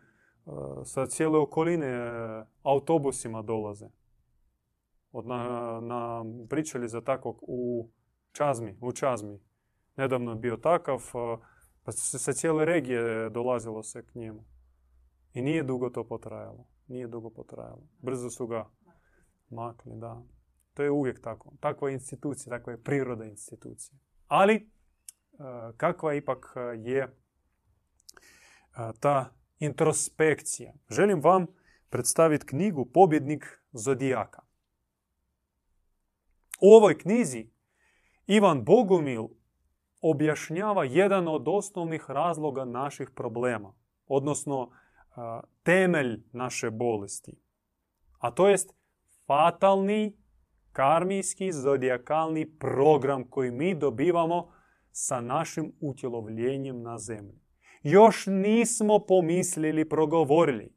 [0.85, 3.87] sa cijele okoline e, autobusima dolaze.
[5.11, 7.89] Od na, pričali za takvog u
[8.31, 9.39] Čazmi, u Čazmi.
[9.95, 11.37] Nedavno je bio takav, e,
[11.83, 14.43] pa sa cijele regije dolazilo se k njemu.
[15.33, 16.67] I nije dugo to potrajalo.
[16.87, 17.87] Nije dugo potrajalo.
[17.99, 18.69] Brzo su ga
[19.49, 20.23] makli, da.
[20.73, 21.53] To je uvijek tako.
[21.59, 23.99] Takva je institucija, takva je priroda institucije.
[24.27, 24.63] Ali, e,
[25.77, 27.09] kakva ipak je e,
[28.99, 30.73] ta introspekcija?
[30.89, 31.45] Želim vam
[31.89, 34.41] predstaviti knjigu Pobjednik Zodijaka.
[36.61, 37.49] U ovoj knjizi
[38.27, 39.27] Ivan Bogumil
[40.01, 43.73] objašnjava jedan od osnovnih razloga naših problema,
[44.07, 44.71] odnosno
[45.63, 47.39] temelj naše bolesti.
[48.19, 48.73] A to jest
[49.27, 50.17] fatalni
[50.71, 54.51] karmijski zodijakalni program koji mi dobivamo
[54.91, 57.42] sa našim utjelovljenjem na zemlji.
[57.83, 60.73] Još nismo pomislili, progovorili.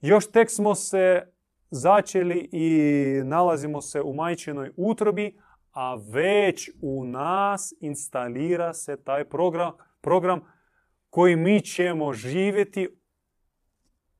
[0.00, 1.22] Još tek smo se
[1.70, 5.38] začeli i nalazimo se u majčinoj utrobi,
[5.72, 10.40] a već u nas instalira se taj program, program
[11.10, 12.88] koji mi ćemo živjeti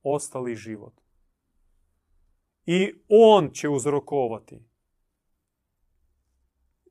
[0.02, 1.00] ostali život.
[2.66, 4.64] I on će uzrokovati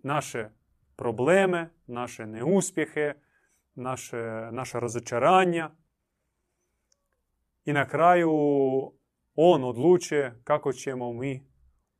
[0.03, 0.49] naše
[0.95, 3.13] probleme, naše neuspjehe,
[3.75, 4.21] naše,
[4.51, 5.71] naša razočaranja.
[7.65, 8.31] I na kraju
[9.35, 11.47] on odlučuje kako ćemo mi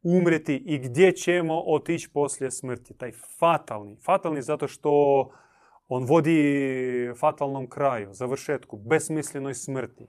[0.04, 2.98] umreti i gdje ćemo otići poslije smrti.
[2.98, 3.98] Taj fatalni.
[4.06, 4.92] Fatalni zato što
[5.88, 10.08] on vodi fatalnom kraju, završetku, besmislenoj smrti.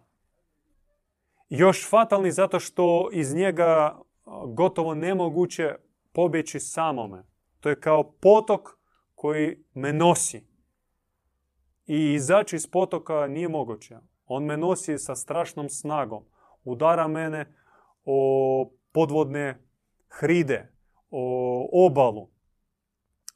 [1.48, 3.98] Još fatalni zato što iz njega
[4.46, 5.74] gotovo nemoguće
[6.12, 7.24] pobjeći samome.
[7.60, 8.68] To je kao potok
[9.14, 10.53] koji me nosi.
[11.86, 13.98] I izaći iz potoka nije moguće.
[14.26, 16.24] On me nosi sa strašnom snagom.
[16.64, 17.54] Udara mene
[18.04, 19.58] o podvodne
[20.08, 20.72] hride,
[21.10, 22.28] o obalu.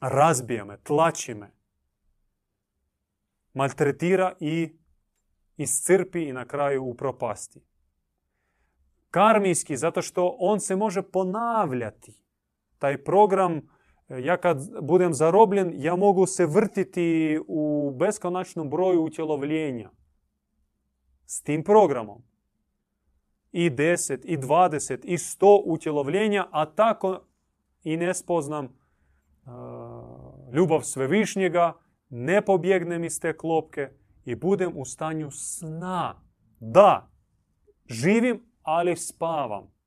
[0.01, 1.51] Razbija me, tlači me.
[3.53, 4.79] Maltretira i
[5.57, 7.61] iscrpi i na kraju upropasti.
[9.11, 12.23] Karmijski, zato što on se može ponavljati.
[12.79, 13.78] Taj program
[14.09, 19.91] ja kad budem zarobljen, ja mogu se vrtiti u beskonačnom broju utjelovljenja.
[21.27, 22.23] S tim programom.
[23.53, 27.21] I 10, i 20, i 100 utjelovljenja, a tako
[27.85, 28.69] i ne spoznam
[30.53, 31.73] ljubav svevišnjega,
[32.09, 33.91] ne pobjegnem iz te klopke
[34.25, 36.23] i budem u stanju sna.
[36.61, 37.11] Da,
[37.87, 39.78] živim, ali spavam.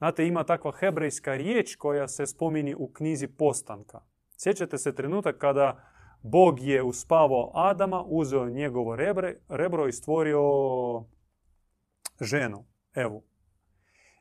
[0.00, 4.00] Znate, ima takva hebrejska riječ koja se spomini u knjizi Postanka.
[4.36, 5.84] Sjećate se trenutak kada
[6.22, 10.42] Bog je uspavao Adama, uzeo njegovo rebre, rebro i stvorio
[12.20, 13.22] ženu, Evu.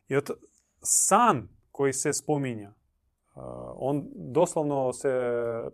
[0.08, 0.30] I od
[0.82, 3.44] san koji se spominja, uh,
[3.76, 5.10] on doslovno se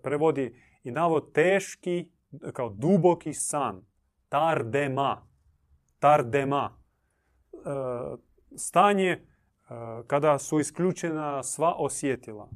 [0.04, 2.12] prevodi i navo teški,
[2.54, 3.82] kao duboki san.
[4.30, 5.28] Tardema.
[6.00, 6.78] Tardema.
[7.54, 8.20] Uh,
[8.56, 9.35] stanje
[10.08, 12.50] kada su isključena sva osjetila.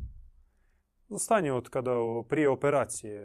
[1.18, 1.92] Stanje od kada
[2.30, 3.22] prije operacije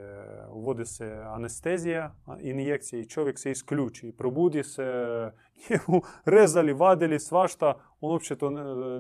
[0.50, 4.14] uvodi se anestezija, injekcije i čovjek se isključi.
[4.18, 4.84] Probudi se,
[5.70, 8.50] njemu rezali, vadili svašta, on uopće to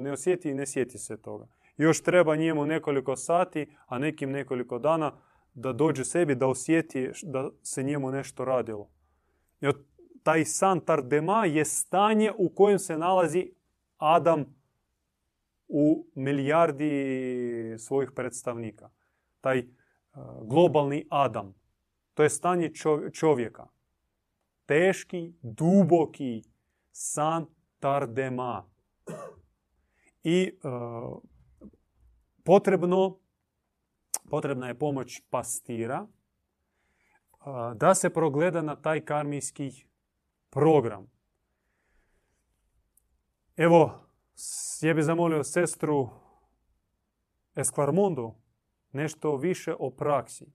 [0.00, 1.46] ne osjeti i ne sjeti se toga.
[1.76, 5.12] Još treba njemu nekoliko sati, a nekim nekoliko dana
[5.54, 8.90] da dođe sebi, da osjeti da se njemu nešto radilo.
[9.60, 9.66] I
[10.22, 13.50] taj san tardema je stanje u kojem se nalazi
[13.96, 14.44] Adam
[15.68, 18.90] u milijardi svojih predstavnika.
[19.40, 19.64] Taj e,
[20.42, 21.54] globalni Adam.
[22.14, 22.72] To je stanje
[23.12, 23.66] čovjeka.
[24.66, 26.42] Teški, duboki
[26.92, 27.46] san
[27.78, 28.70] tardema.
[30.22, 30.68] I e,
[32.44, 33.18] potrebno,
[34.30, 36.10] potrebna je pomoć pastira e,
[37.74, 39.86] da se progleda na taj karmijski
[40.50, 41.10] program.
[43.56, 44.03] Evo,
[44.82, 46.08] ja bih zamolio sestru
[47.54, 48.34] Eskvarmondu
[48.92, 50.52] nešto više o praksi.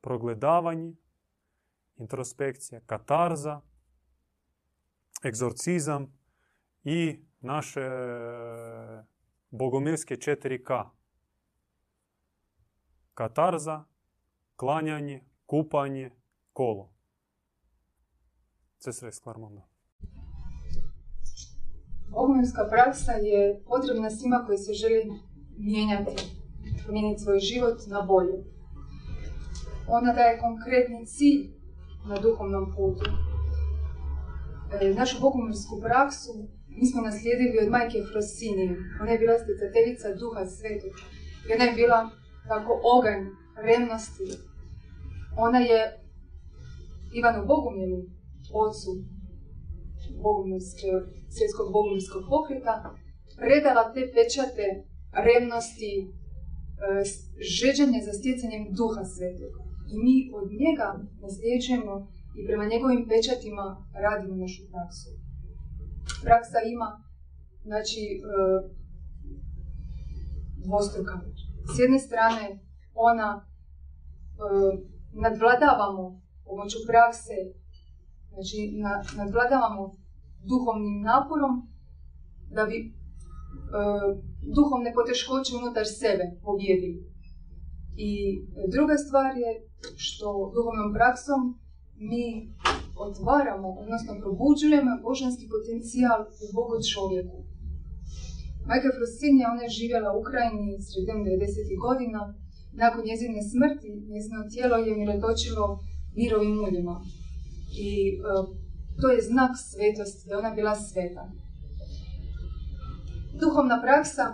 [0.00, 0.94] Progledavanje,
[1.96, 3.60] introspekcija, katarza,
[5.24, 6.18] egzorcizam
[6.84, 7.90] i naše
[9.50, 10.88] bogomilske 4K.
[13.14, 13.84] Katarza,
[14.56, 16.10] klanjanje, kupanje,
[16.52, 16.92] kolo.
[18.78, 19.71] Sestra Eskvarmonda.
[22.14, 25.02] Ogumska praksa je potrebna svima koji se želi
[25.58, 26.16] mijenjati,
[26.84, 28.36] promijeniti svoj život na bolje.
[29.88, 31.40] Ona daje konkretni cilj
[32.08, 33.10] na duhovnom putu.
[34.80, 36.32] E, našu bogumirsku praksu
[36.68, 38.76] mi smo naslijedili od majke Frosini.
[39.00, 40.94] Ona je bila stjecateljica duha svetog.
[41.48, 42.10] I ona je bila
[42.48, 43.22] tako oganj
[43.66, 44.28] revnosti.
[45.36, 45.80] Ona je
[47.14, 48.00] Ivanu Bogumilu,
[48.52, 48.90] ocu
[51.34, 52.74] svjetskog bogumilskog pokreta,
[53.42, 54.66] predala te pečate
[55.26, 56.08] revnosti, e,
[57.56, 59.52] žeđanje za stjecanjem duha svetog.
[59.92, 60.88] I mi od njega
[61.22, 61.94] nasljeđujemo
[62.38, 63.66] i prema njegovim pečatima
[64.04, 65.10] radimo našu praksu.
[66.24, 66.88] Praksa ima,
[67.68, 68.22] znači, e,
[70.66, 71.14] dvostruka.
[71.74, 72.44] S jedne strane,
[72.94, 73.44] ona e,
[75.24, 76.04] nadvladavamo
[76.44, 77.36] pomoću prakse,
[78.32, 78.58] znači
[79.16, 80.01] nadvladavamo
[80.50, 81.54] duhovnim naporom
[82.56, 82.88] da bi e,
[84.56, 86.98] duhovne poteškoće unutar sebe pobjedili.
[88.08, 88.10] I
[88.74, 89.50] druga stvar je
[90.04, 90.26] što
[90.56, 91.40] duhovnom praksom
[92.10, 92.24] mi
[93.06, 97.38] otvaramo, odnosno probuđujemo božanski potencijal u Bogu čovjeku.
[98.68, 101.84] Majka Frostinja, ona je živjela u Ukrajini sredinom 90.
[101.86, 102.20] godina.
[102.82, 105.66] Nakon njezine smrti, njezino tijelo je miratočilo
[106.20, 106.96] mirovim uljima.
[107.86, 108.20] I e,
[109.00, 111.24] to je znak svetosti, da je ona bila sveta.
[113.40, 114.26] Duhovna praksa,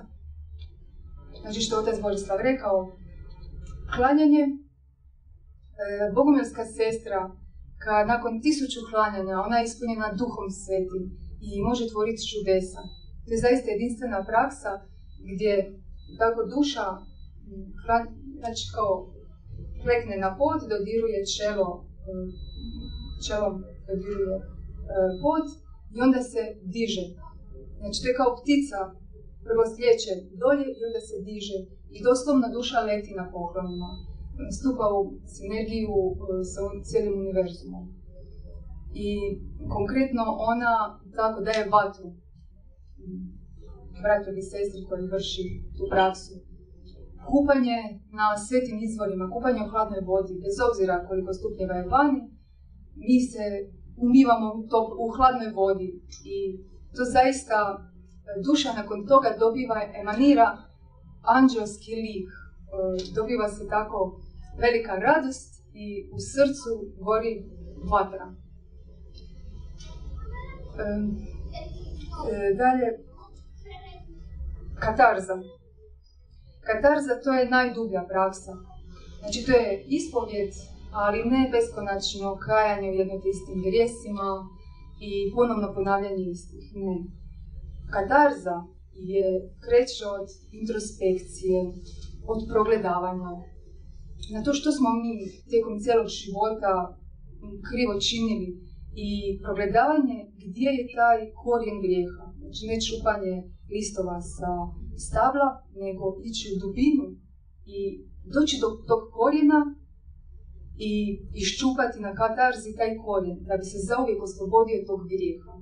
[1.40, 2.76] znači što otac Borislav rekao,
[3.94, 4.44] klanjanje,
[6.54, 7.20] e, sestra,
[7.84, 11.04] kad nakon tisuću klanjanja ona je ispunjena duhom svetim
[11.46, 12.82] i može tvoriti čudesa.
[13.24, 14.72] To je zaista jedinstvena praksa
[15.32, 15.52] gdje
[16.20, 16.86] tako duša
[18.42, 18.92] znači kao
[19.82, 21.68] klekne na pod, dodiruje čelo,
[23.26, 23.54] čelom
[23.88, 24.42] dodiruje e,
[25.22, 25.44] pod
[25.94, 26.42] i onda se
[26.74, 27.04] diže.
[27.80, 28.78] Znači to je kao ptica,
[29.46, 30.12] prvo slijeće
[30.42, 31.58] dolje i onda se diže.
[31.96, 33.90] I doslovno duša leti na poklonima.
[34.58, 35.00] Stupa u
[35.34, 36.14] sinergiju e,
[36.52, 37.84] sa cijelim univerzumom.
[39.06, 39.08] I
[39.74, 40.74] konkretno ona
[41.18, 42.08] tako daje vatru
[44.02, 45.44] bratu i sestri koji vrši
[45.76, 46.34] tu praksu.
[47.32, 47.78] Kupanje
[48.20, 52.20] na svetim izvorima, kupanje u hladnoj vodi, bez obzira koliko stupnjeva je vani,
[53.06, 53.44] mi se
[54.00, 54.54] umivamo
[54.98, 56.58] u hladnoj vodi i
[56.96, 57.80] to zaista e,
[58.46, 60.56] duša nakon toga dobiva, emanira
[61.22, 62.28] anđelski lik.
[62.28, 62.34] E,
[63.14, 64.20] dobiva se tako
[64.60, 66.70] velika radost i u srcu
[67.00, 67.44] gori
[67.90, 68.34] vatra.
[70.78, 70.84] E,
[72.54, 72.88] dalje,
[74.80, 75.36] katarza.
[76.60, 78.52] Katarza to je najdublja praksa.
[79.18, 80.50] Znači to je ispovjed,
[80.92, 84.28] ali ne beskonačno kajanje u jednom istim grijesima
[85.00, 86.64] i ponovno ponavljanje istih.
[86.74, 86.96] Ne.
[87.94, 88.56] Katarza
[89.10, 89.24] je
[89.64, 90.26] kreće od
[90.60, 91.58] introspekcije,
[92.32, 93.30] od progledavanja
[94.34, 95.12] na to što smo mi
[95.50, 96.72] tijekom cijelog života
[97.68, 98.48] krivo činili
[99.06, 99.10] i
[99.44, 102.24] progledavanje gdje je taj korijen grijeha.
[102.40, 103.34] Znači ne čupanje
[103.74, 104.50] listova sa
[105.06, 105.48] stabla,
[105.84, 107.06] nego ići u dubinu
[107.76, 107.78] i
[108.34, 109.60] doći do tog korijena
[110.78, 110.92] i
[111.34, 115.54] iščupati na katarzi taj korijen, da bi se zauvijek oslobodio tog grijeha.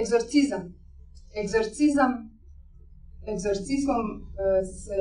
[0.00, 0.64] Egzorcizam.
[1.42, 2.12] Egzorcizam,
[3.32, 4.20] egzorcizmom e,
[4.64, 4.98] se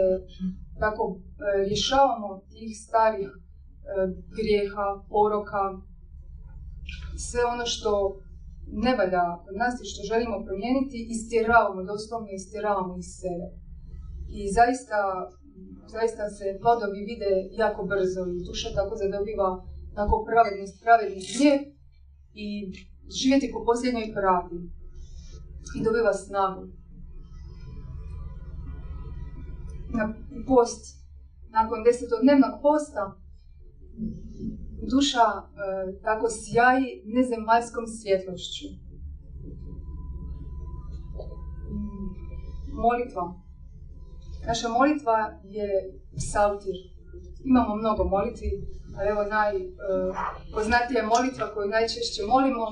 [0.79, 1.19] tako e,
[1.69, 3.37] rješavamo tih starih e,
[4.37, 5.63] grijeha, poroka,
[7.25, 7.91] sve ono što
[8.85, 13.47] ne valja od nas i što želimo promijeniti, istjeravamo, doslovno istjeravamo iz sebe.
[14.37, 14.97] I zaista,
[15.95, 17.31] zaista se plodovi vide
[17.63, 19.49] jako brzo i duša tako zadobiva
[19.97, 21.59] tako pravednost, pravedni gnjev
[22.43, 22.47] i
[23.17, 24.57] živjeti po posljednjoj pravdi.
[25.77, 26.63] I dobiva snagu.
[29.97, 30.05] Na
[30.47, 30.81] post,
[31.57, 33.03] nakon desetodnevnog posta,
[34.93, 35.41] duša e,
[36.07, 38.67] tako sjaji nezemaljskom svjetlošću.
[41.71, 42.09] Mm,
[42.83, 43.46] molitva.
[44.49, 45.17] Naša molitva
[45.57, 45.67] je
[46.17, 46.77] psaltir.
[47.51, 48.51] Imamo mnogo molitvi,
[48.97, 52.67] a evo najpoznatija e, molitva koju najčešće molimo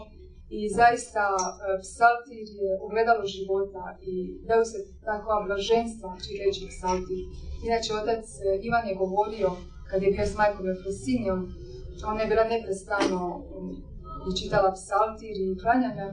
[0.58, 1.38] i zaista e,
[1.86, 4.14] psaltir je ugledalo života i
[4.48, 4.78] daju se
[5.10, 7.22] takva blaženstva čitajući psaltir.
[7.68, 8.26] Inače, otac
[8.68, 9.50] Ivan je govorio,
[9.90, 11.40] kad je bio s majkom Efrosinijom,
[12.12, 13.70] ona je bila neprestano um,
[14.28, 16.08] i čitala psaltir i klanjanja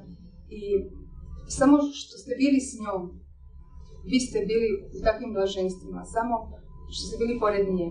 [0.50, 0.62] i
[1.48, 3.21] samo što ste bili s njom,
[4.10, 6.34] vi ste bili u takvim blaženstvima, samo
[6.92, 7.88] što ste bili pored nje.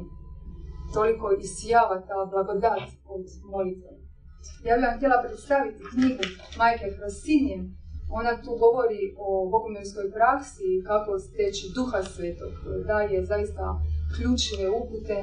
[0.94, 2.86] Toliko isijava ta blagodat
[3.16, 3.92] od molitve.
[4.66, 6.24] Ja bih vam htjela predstaviti knjigu
[6.60, 7.58] Majke Krosinje.
[8.20, 12.54] Ona tu govori o bogumilskoj praksi, kako steći duha svetog,
[12.90, 13.66] daje zaista
[14.16, 15.18] ključne upute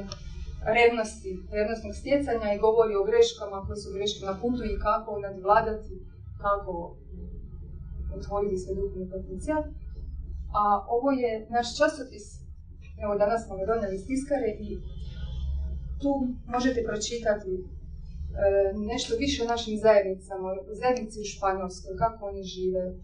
[0.76, 5.94] revnosti, revnostnog stjecanja i govori o greškama koje su greške na putu i kako nadvladati,
[6.44, 6.72] kako
[8.16, 9.62] otvoriti sve duhovni potencijal.
[10.54, 12.24] A ovo je naš časopis,
[13.02, 14.68] evo danas smo ga donijeli iz tiskare i
[16.00, 16.10] tu
[16.54, 17.64] možete pročitati e,
[18.90, 22.84] nešto više o našim zajednicama, o zajednici u Španjolskoj, kako oni žive.
[22.88, 22.94] E,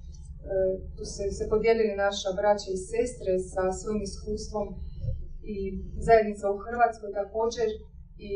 [0.97, 4.67] tu se, se podijelili naša braća i sestre sa svojim iskustvom
[5.55, 5.57] i
[6.07, 7.69] zajednica u Hrvatskoj također
[8.31, 8.33] i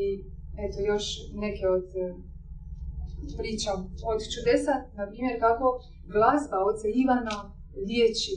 [0.64, 1.05] eto još
[1.44, 2.06] neke od e,
[3.39, 3.70] priča
[4.12, 5.66] od čudesa, na primjer kako
[6.14, 7.36] glazba oca Ivana
[7.89, 8.35] liječi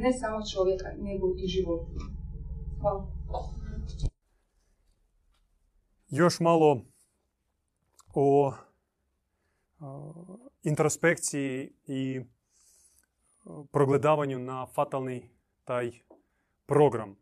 [0.00, 1.80] ne samo čovjeka, nego i život.
[2.80, 3.06] Hvala.
[6.08, 6.80] Još malo
[8.14, 8.52] o
[10.62, 12.20] introspekciji i
[13.72, 15.30] progledavanju na fatalni
[15.64, 15.90] taj
[16.66, 17.16] program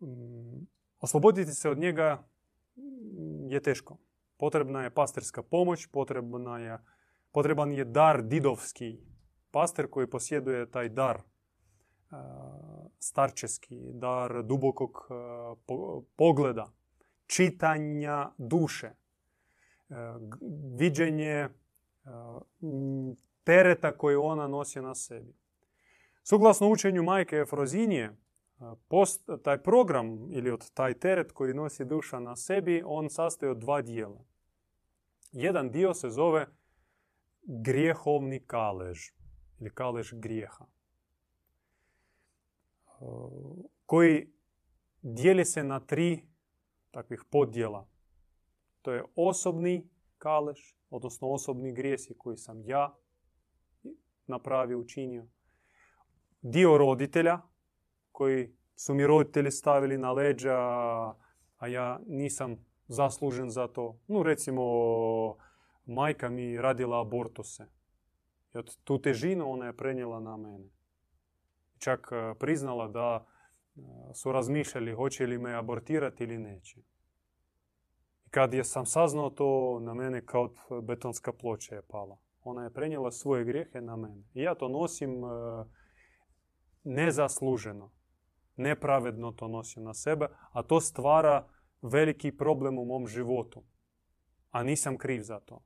[0.00, 0.66] Mm,
[1.00, 2.28] osloboditi se od njega
[3.48, 3.96] je teško.
[4.36, 6.78] Potrebna je pastirska pomoć, potrebna je,
[7.32, 8.98] potreban je dar didovski.
[9.50, 11.22] Pastor koji posjeduje taj dar
[12.98, 15.08] starčeski, dar dubokog
[16.16, 16.72] pogleda,
[17.26, 18.90] čitanja duše,
[20.78, 21.48] viđenje
[23.44, 25.34] tereta koji ona nosi na sebi.
[26.22, 28.16] Suglasno učenju majke Efrozinije,
[28.88, 33.58] post, taj program ili od taj teret koji nosi duša na sebi, on sastoji od
[33.58, 34.24] dva dijela.
[35.32, 36.46] Jedan dio se zove
[37.42, 38.98] grijehovni kalež
[39.60, 40.66] ili kalež grijeha
[43.86, 44.32] koji
[45.02, 46.28] dijeli se na tri
[46.90, 47.88] takvih podjela.
[48.82, 49.88] To je osobni
[50.18, 50.58] kalež,
[50.90, 52.96] odnosno osobni grijesi koji sam ja
[54.26, 55.26] napravio, učinio.
[56.42, 57.40] Dio roditelja
[58.12, 60.58] koji su mi roditelji stavili na leđa,
[61.58, 63.98] a ja nisam zaslužen za to.
[64.06, 64.62] No recimo,
[65.86, 67.66] majka mi radila abortuse.
[68.54, 70.77] I od tu težinu ona je prenijela na mene.
[71.78, 73.80] Čak e, priznala da e,
[74.14, 76.80] su razmišljali hoće li me abortirati ili neće.
[78.26, 82.18] I kad je sam saznao to, na mene kao betonska ploča je pala.
[82.42, 84.24] Ona je prenijela svoje grijehe na mene.
[84.34, 85.28] I ja to nosim e,
[86.84, 87.92] nezasluženo.
[88.56, 91.48] Nepravedno to nosim na sebe, a to stvara
[91.82, 93.64] veliki problem u mom životu.
[94.50, 95.64] A nisam kriv za to.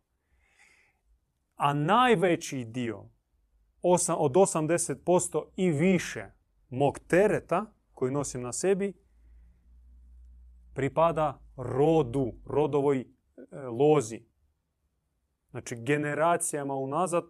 [1.57, 3.11] A najveći dio,
[3.83, 6.27] od 80% i više
[6.71, 8.93] mog tereta koji nosim na sebi,
[10.75, 13.07] pripada rodu, rodovoj e,
[13.57, 14.23] lozi.
[15.51, 17.25] Znači generacijama unazad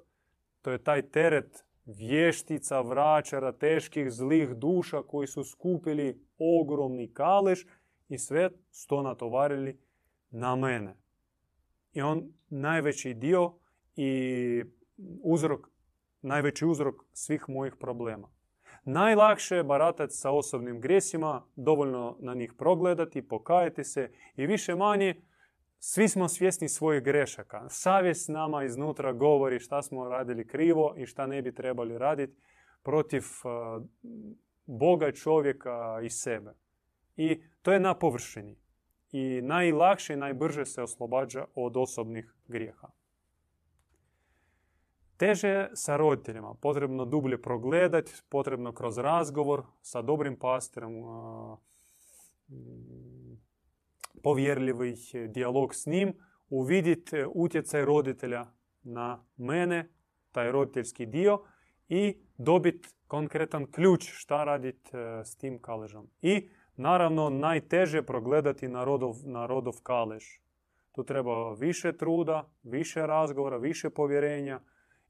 [0.62, 7.64] to je taj teret vještica, vraćara, teških zlih duša koji su skupili ogromni kalež
[8.08, 9.78] i sve sto natovarili
[10.30, 10.96] na mene.
[11.92, 13.52] I on najveći dio
[13.96, 14.64] i
[15.22, 15.68] uzrok,
[16.22, 18.28] najveći uzrok svih mojih problema.
[18.84, 25.22] Najlakše je baratati sa osobnim gresima, dovoljno na njih progledati, pokajati se i više manje
[25.78, 27.68] svi smo svjesni svojih grešaka.
[27.68, 32.42] Savjest nama iznutra govori šta smo radili krivo i šta ne bi trebali raditi
[32.82, 33.22] protiv
[34.66, 36.54] Boga, čovjeka i sebe.
[37.16, 38.56] I to je na površini.
[39.12, 42.88] I najlakše i najbrže se oslobađa od osobnih grijeha.
[45.22, 46.54] Teže sa roditeljima.
[46.60, 50.92] Potrebno dublje progledati, potrebno kroz razgovor sa dobrim pastirom,
[54.22, 54.94] povjerljivi
[55.28, 56.14] dijalog s njim,
[56.48, 58.46] uvidjeti utjecaj roditelja
[58.82, 59.88] na mene,
[60.32, 61.38] taj roditeljski dio
[61.88, 66.10] i dobiti konkretan ključ šta raditi e, s tim kaležom.
[66.22, 70.24] I naravno najteže progledati na rodov, na rodov kalež.
[70.92, 74.60] Tu treba više truda, više razgovora, više povjerenja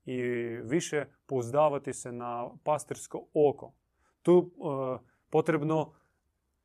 [0.04, 0.22] i
[0.64, 3.72] više pouzdavati se na pastirsko oko.
[4.22, 5.00] Tu uh,
[5.30, 5.92] potrebno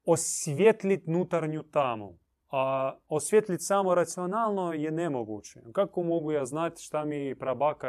[0.06, 2.18] osvjetliti nutarnju tamu.
[2.52, 5.62] A osvjetliti samo racionalno je nemoguće.
[5.74, 7.88] Kako mogu ja znati šta mi prabaka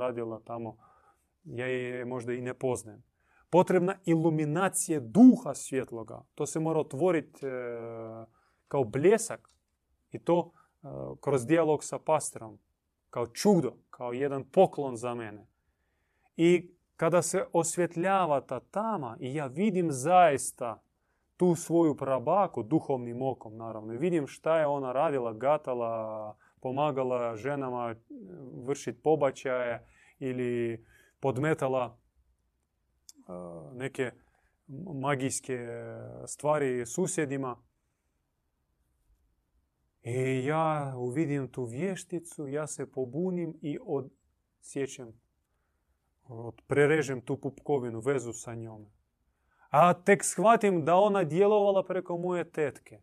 [0.00, 0.76] radila tamo?
[1.44, 3.02] Ja je možda i ne poznajem.
[3.50, 6.22] Potrebna iluminacija duha svjetloga.
[6.34, 7.50] To se mora otvoriti e,
[8.68, 9.50] kao bljesak
[10.10, 10.86] i to e,
[11.20, 12.58] kroz dijalog sa pastorom.
[13.14, 15.46] Kao čudo, kao jedan poklon za mene.
[16.36, 20.82] I kada se osvjetljava ta tama i ja vidim zaista
[21.36, 23.92] tu svoju prabaku duhovnim okom, naravno.
[23.92, 27.94] Vidim šta je ona radila, gatala, pomagala ženama
[28.66, 29.86] vršiti pobačaje
[30.18, 30.84] ili
[31.20, 31.98] podmetala
[33.72, 34.10] neke
[34.94, 35.58] magijske
[36.26, 37.56] stvari susjedima.
[40.04, 45.20] I ja uvidim tu vješticu, ja se pobunim i odsjećam,
[46.66, 48.90] prerežem tu pupkovinu, vezu sa njome.
[49.70, 53.00] A tek shvatim da ona djelovala preko moje tetke.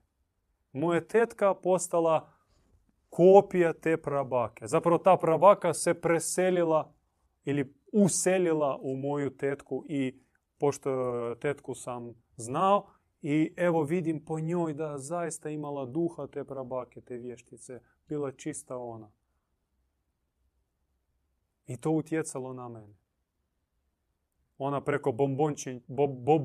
[0.71, 2.33] Moja tetka postala
[3.09, 4.67] kopija te prabake.
[4.67, 6.93] Zapravo ta prabaka se preselila
[7.43, 10.23] ili uselila u moju tetku i
[10.59, 10.91] pošto
[11.35, 12.87] tetku sam znao
[13.21, 17.79] i evo vidim po njoj da zaista imala duha te prabake, te vještice.
[18.07, 19.11] Bila čista ona.
[21.67, 23.01] I to utjecalo na mene
[24.63, 25.79] ona preko bombonči,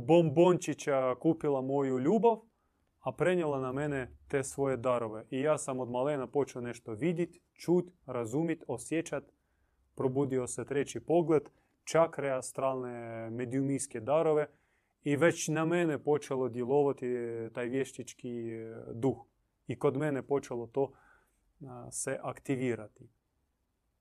[0.07, 2.37] bombončića kupila moju ljubav,
[3.01, 5.25] a prenijela na mene te svoje darove.
[5.31, 9.25] I ja sam od malena počeo nešto vidjeti, čut, razumit, osjećat.
[9.95, 11.43] Probudio se treći pogled,
[11.85, 14.47] čakre astralne medijumijske darove
[15.07, 17.07] i već na mene počelo djelovati
[17.53, 18.51] taj vještički
[18.95, 19.17] duh.
[19.67, 20.93] I kod mene počelo to
[21.91, 23.09] se aktivirati.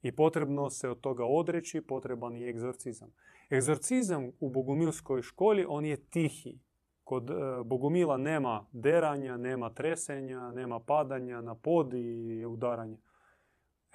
[0.02, 3.14] I potrebno se od toga odreći, potreban je egzorcizam.
[3.52, 6.60] Egzorcizam u bogumilskoj školi, on je tihi.
[7.03, 7.34] Kod e,
[7.65, 12.98] bogumila nema deranja, nema tresenja, nema padanja na pod i udaranja.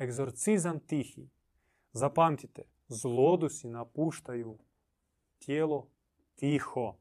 [0.01, 1.29] Egzorcizam tihi.
[1.93, 4.59] Zapamtite, zlodusi napuštaju
[5.39, 5.89] tijelo
[6.41, 6.97] tiho.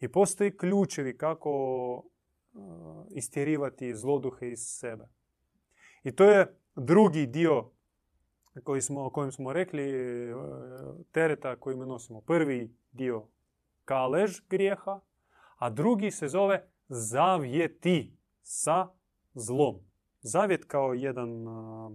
[0.00, 1.50] I postoji ključevi kako
[1.94, 5.08] uh, istjerivati zloduhe iz sebe.
[6.02, 7.70] I to je drugi dio
[8.64, 9.86] koji smo, o kojem smo rekli,
[10.32, 10.40] uh,
[11.12, 12.20] tereta koji mi nosimo.
[12.20, 13.26] Prvi dio
[13.84, 15.00] kalež grijeha,
[15.56, 18.88] a drugi se zove zavjeti sa
[19.34, 19.76] zlom.
[20.20, 21.92] Zavjet kao jedan uh,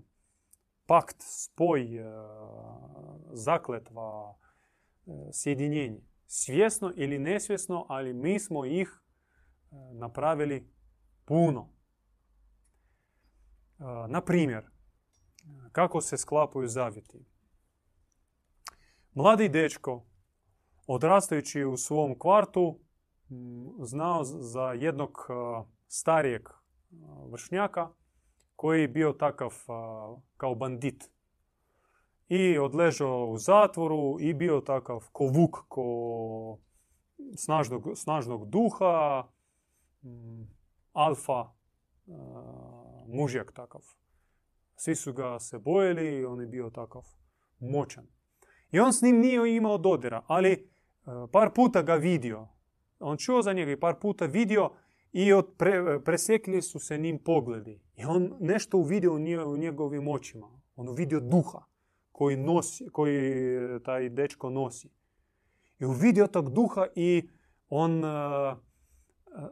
[0.85, 1.87] pakt, spoj,
[3.33, 4.35] zakletva,
[5.31, 9.01] sjedinjenje svjesno ili nesvjesno, ali mi smo ih
[9.91, 10.69] napravili
[11.25, 11.69] puno.
[14.07, 14.65] Na primjer,
[15.71, 17.25] kako se sklapaju zavjeti.
[19.13, 20.05] Mladi dečko,
[20.87, 22.79] odrastajući u svom kvartu,
[23.79, 25.27] znao za jednog
[25.87, 26.49] starijeg
[27.31, 27.89] vršnjaka
[28.55, 29.53] koji je bio takav
[30.37, 31.11] kao bandit
[32.29, 36.59] i odležao u zatvoru i bio takav ko vuk, ko
[37.35, 39.27] snažnog, snažnog duha,
[40.03, 40.43] mm,
[40.93, 41.45] alfa,
[43.07, 43.81] mužjak takav.
[44.75, 47.03] Svi su ga se bojeli, on je bio takav
[47.59, 48.07] moćan.
[48.71, 50.69] I on s njim nije imao dodira, ali
[51.31, 52.47] par puta ga vidio.
[52.99, 54.71] On čuo za njega i par puta vidio
[55.11, 57.81] i od pre, presekli su se njim pogledi.
[57.95, 60.61] I on nešto uvidio u njegovim očima.
[60.75, 61.68] On uvidio duha
[62.19, 63.19] koji, nosi, koji
[63.83, 64.89] taj dečko nosi.
[65.79, 67.29] I uvidio tog duha i
[67.69, 68.57] on uh,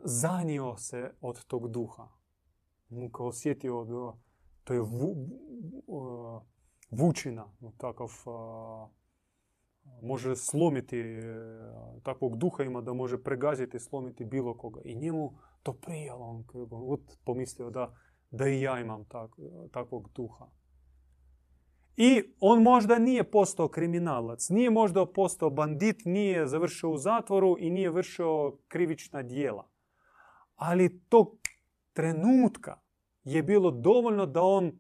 [0.04, 2.08] zanio se od tog duha.
[2.90, 4.14] On kao osjetio da
[4.64, 5.16] to je vu,
[5.88, 6.42] uh,
[6.92, 7.46] vučina,
[7.78, 8.90] takav uh,
[10.02, 11.04] može slomiti,
[12.04, 14.82] takvog duha ima da može pregaziti, slomiti bilo koga.
[14.84, 15.34] I njemu
[15.64, 16.26] to prijalo.
[16.26, 17.94] On, on pomislio da,
[18.32, 19.32] da i ja imam tak,
[19.72, 20.48] takvog duha.
[21.98, 27.70] I on možda nije postao kriminalac, nije možda postao bandit, nije završio u zatvoru i
[27.70, 29.68] nije vršio krivična dijela.
[30.56, 31.38] Ali tog
[31.94, 32.80] trenutka
[33.24, 34.72] je bilo dovoljno da on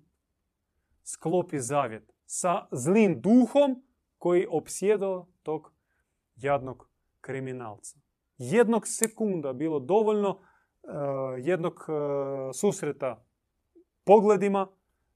[1.03, 3.83] sklopi zavjet sa zlim duhom
[4.17, 5.73] koji opsjedao tog
[6.35, 6.89] jadnog
[7.21, 7.99] kriminalca.
[8.37, 10.39] Jednog sekunda bilo dovoljno uh,
[11.37, 11.95] jednog uh,
[12.53, 13.25] susreta
[14.03, 14.67] pogledima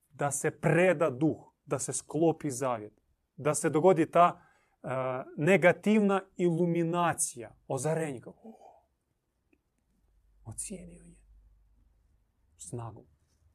[0.09, 2.93] da se preda duh da se sklopi zavjet,
[3.37, 4.41] da se dogodi ta
[4.83, 4.89] uh,
[5.37, 8.21] negativna iluminacija, ozarenje.
[10.45, 11.15] Ocijenio je
[12.57, 13.05] snagu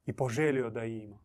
[0.06, 1.18] i poželio da ima.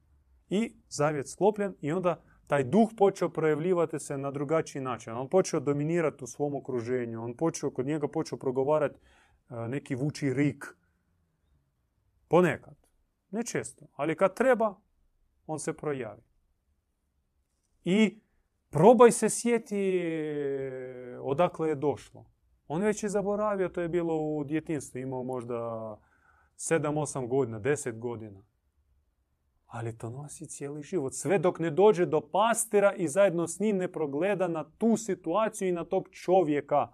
[0.49, 5.13] I zavjet sklopljen i onda taj duh počeo projavljivati se na drugačiji način.
[5.13, 7.23] On počeo dominirati u svom okruženju.
[7.23, 8.99] On počeo, kod njega počeo progovarati
[9.49, 10.65] uh, neki vuči rik.
[12.27, 12.75] Ponekad.
[13.31, 13.85] Ne često.
[13.95, 14.75] Ali kad treba,
[15.47, 16.21] on se projavi.
[17.83, 18.21] I
[18.69, 22.25] probaj se sjeti e, odakle je došlo.
[22.67, 25.55] On već je zaboravio, to je bilo u djetinstvu, imao možda
[26.55, 28.43] 7-8 godina, 10 godina.
[29.65, 31.13] Ali to nosi cijeli život.
[31.13, 35.67] Sve dok ne dođe do pastira i zajedno s njim ne progleda na tu situaciju
[35.67, 36.87] i na tog čovjeka.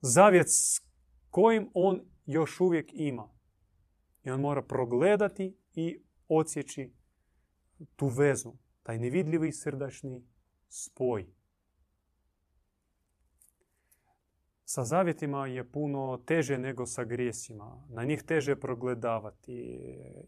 [0.00, 0.80] Zavjet s
[1.30, 3.28] kojim on još uvijek ima.
[4.24, 6.92] I on mora progledati i odsjeći
[7.96, 8.52] tu vezu,
[8.82, 10.22] taj nevidljivi srdačni
[10.68, 11.26] spoj.
[14.64, 17.86] Sa zavjetima je puno teže nego sa grijesima.
[17.88, 19.52] Na njih teže progledavati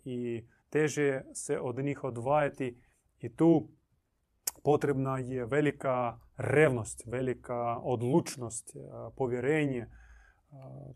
[0.04, 2.80] i teže se od njih odvajati
[3.18, 3.68] i tu
[4.64, 8.76] potrebna je velika revnost, velika odlučnost,
[9.16, 9.86] povjerenje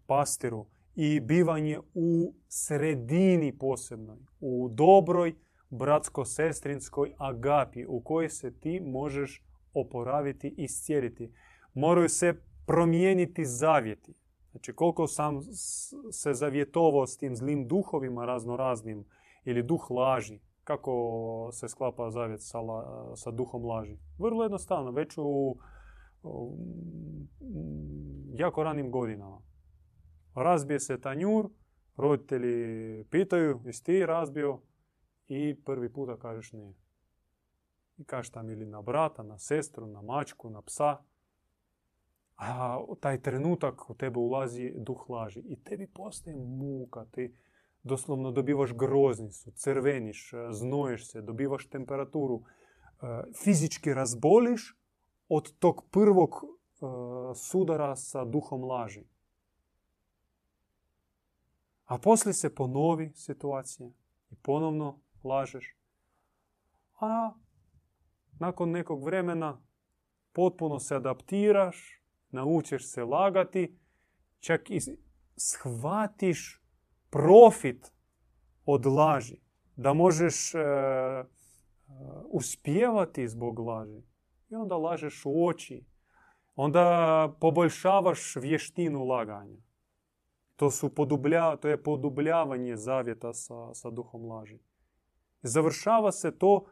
[0.07, 5.35] pastiru i bivanje u sredini posebnoj, u dobroj
[5.71, 11.33] bratsko-sestrinskoj agapi u kojoj se ti možeš oporaviti i iscijeliti.
[11.75, 12.35] Moraju se
[12.67, 14.15] promijeniti zavjeti.
[14.51, 15.41] Znači koliko sam
[16.13, 19.05] se zavjetovao s tim zlim duhovima raznoraznim
[19.45, 20.93] ili duh laži, kako
[21.53, 22.59] se sklapa zavjet sa,
[23.15, 23.99] sa duhom laži?
[24.19, 25.57] Vrlo jednostavno, već u,
[26.23, 26.57] u
[28.35, 29.41] jako ranim godinama.
[30.35, 31.49] Razbije se tanjur,
[31.97, 34.61] roditelji pitaju, jesi ti razbio?
[35.29, 36.73] I prvi puta kažeš ne.
[37.97, 40.97] I kažeš tam ili na brata, na sestru, na mačku, na psa.
[42.37, 47.35] A taj trenutak u tebe ulazi duh laži i tebi postaje muka, ti
[47.83, 52.43] doslovno dobivaš groznicu, crveniš, znoješ se, dobivaš temperaturu,
[53.43, 54.77] fizički razboliš
[55.29, 56.45] od tog prvog
[57.35, 59.05] sudara sa duhom laži.
[61.85, 63.91] A poslije se ponovi situacija
[64.31, 65.77] i ponovno lažeš.
[67.01, 67.33] A
[68.39, 69.63] nakon nekog vremena
[70.33, 73.79] potpuno se adaptiraš, naučiš se lagati,
[74.41, 74.81] čak i
[75.37, 76.63] shvatiš
[77.11, 77.93] profit
[78.65, 79.41] od laži.
[79.77, 81.25] Da možeš e, e,
[82.25, 84.03] uspjevati zbog laži.
[84.49, 85.85] I onda lažeš u oči.
[86.57, 89.59] Onda poboljšavaš vještinu laganja.
[90.57, 94.59] To, su podublja, to je podubljavanje zavjeta sa, sa duhom laži.
[95.43, 96.67] Završava se to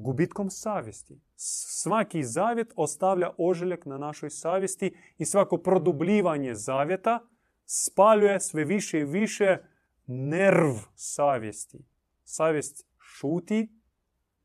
[0.00, 1.20] gubitkom savjesti.
[1.36, 7.20] Svaki zavjet ostavlja ožiljak na našoj savjesti i svako produbljivanje zavjeta
[7.64, 9.58] spaljuje sve više i više
[10.06, 11.84] nerv savjesti.
[12.24, 13.68] Savjest šuti,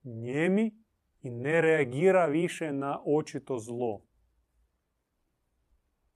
[0.04, 0.84] njemi
[1.22, 4.02] i ne reagira više na očito zlo.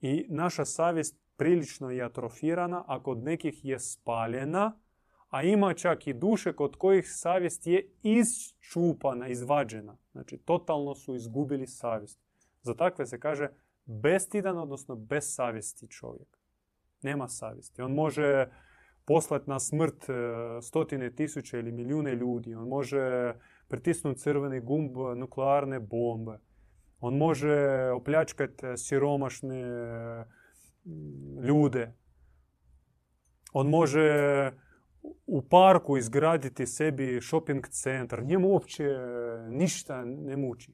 [0.01, 4.79] I naša savjest prilično je atrofirana, a kod nekih je spaljena,
[5.33, 9.97] a ima čak i duše kod kojih savjest je izčupana, izvađena.
[10.11, 12.19] Znači, totalno su izgubili savjest.
[12.61, 13.49] Za takve se kaže
[13.85, 16.37] bestidan, odnosno bez savjesti čovjek.
[17.01, 17.81] Nema savjesti.
[17.81, 18.47] On može
[19.05, 20.13] poslati na smrt e,
[20.61, 22.55] stotine tisuće ili milijune ljudi.
[22.55, 23.33] On može
[23.67, 26.39] pritisnuti crveni gumb nuklearne bombe.
[26.99, 29.63] On može opljačkati siromašne
[31.43, 31.93] ljude.
[33.53, 34.51] On može
[35.25, 38.23] u parku izgraditi sebi shopping centar.
[38.23, 38.83] Njemu uopće
[39.49, 40.73] ništa ne muči.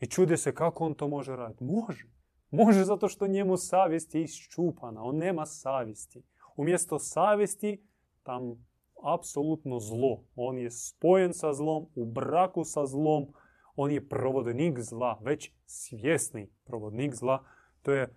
[0.00, 1.64] I čude se kako on to može raditi.
[1.64, 2.06] Može.
[2.50, 5.02] Može zato što njemu savjest je iščupana.
[5.02, 6.22] On nema savjesti.
[6.56, 7.86] Umjesto savjesti
[8.22, 8.66] tam
[9.14, 10.24] apsolutno zlo.
[10.36, 13.26] On je spojen sa zlom, u braku sa zlom.
[13.76, 17.44] On je provodnik zla, već svjesni provodnik zla.
[17.82, 18.16] To je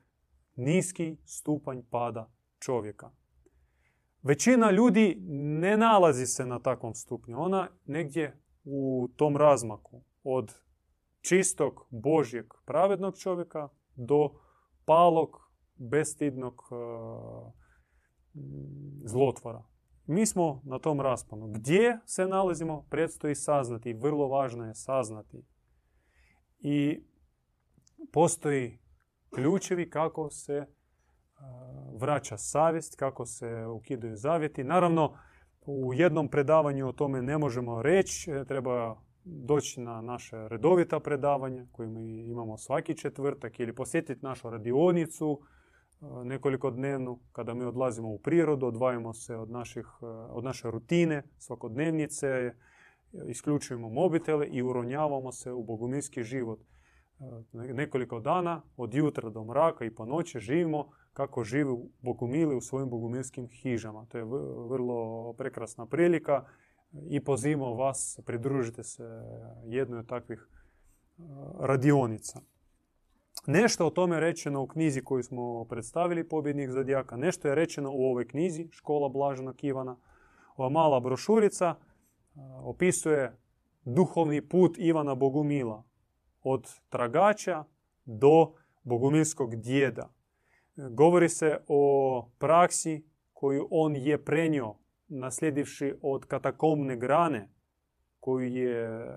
[0.56, 3.12] niski stupanj pada čovjeka.
[4.26, 5.18] Većina ljudi
[5.62, 7.42] ne nalazi se na takvom stupnju.
[7.42, 10.54] Ona negdje u tom razmaku od
[11.22, 14.30] čistog, božjeg, pravednog čovjeka do
[14.86, 15.30] palog,
[15.76, 16.76] bestidnog e,
[19.04, 19.64] zlotvora.
[20.06, 21.48] Mi smo na tom rasponu.
[21.48, 23.94] Gdje se nalazimo, predstoji saznati.
[23.94, 25.46] Vrlo važno je saznati.
[26.60, 27.06] I
[28.12, 28.80] postoji
[29.36, 30.66] ključevi kako se
[32.00, 34.64] vraća savjest, kako se ukidaju zavjeti.
[34.64, 35.18] Naravno,
[35.66, 41.66] u jednom predavanju o tome ne možemo reći, e, treba doći na naše redovita predavanja
[41.72, 48.10] koje mi imamo svaki četvrtak ili posjetiti našu radionicu e, nekoliko dnevnu kada mi odlazimo
[48.10, 52.54] u prirodu, odvajamo se od, naših, e, od naše rutine, svakodnevnice,
[53.28, 56.60] isključujemo mobitele i uronjavamo se u bogumilski život.
[57.54, 61.72] Nekoliko dana, od jutra do mraka i po noći živimo kako žive
[62.02, 64.06] bogumili u svojim bogumilskim hižama.
[64.06, 64.24] To je
[64.70, 66.46] vrlo prekrasna prilika
[67.10, 69.04] i pozivamo vas, pridružite se
[69.66, 70.48] jednoj od takvih
[71.60, 72.42] radionica.
[73.48, 77.18] Nešto o tome je rečeno u knjizi koju smo predstavili, Pobjednik Zodijaka.
[77.18, 79.98] Nešto je rečeno u ovoj knjizi, Škola Blaženog Ivana.
[80.56, 81.76] Ova mala brošurica
[82.64, 83.38] opisuje
[83.86, 85.84] duhovni put Ivana Bogumila.
[86.44, 87.64] Od tragača
[88.06, 90.15] do bogumilskog djeda.
[90.76, 94.76] Govori se o praksi koju on je prenio
[95.08, 97.50] nasljedivši od katakomne grane
[98.20, 99.08] koju je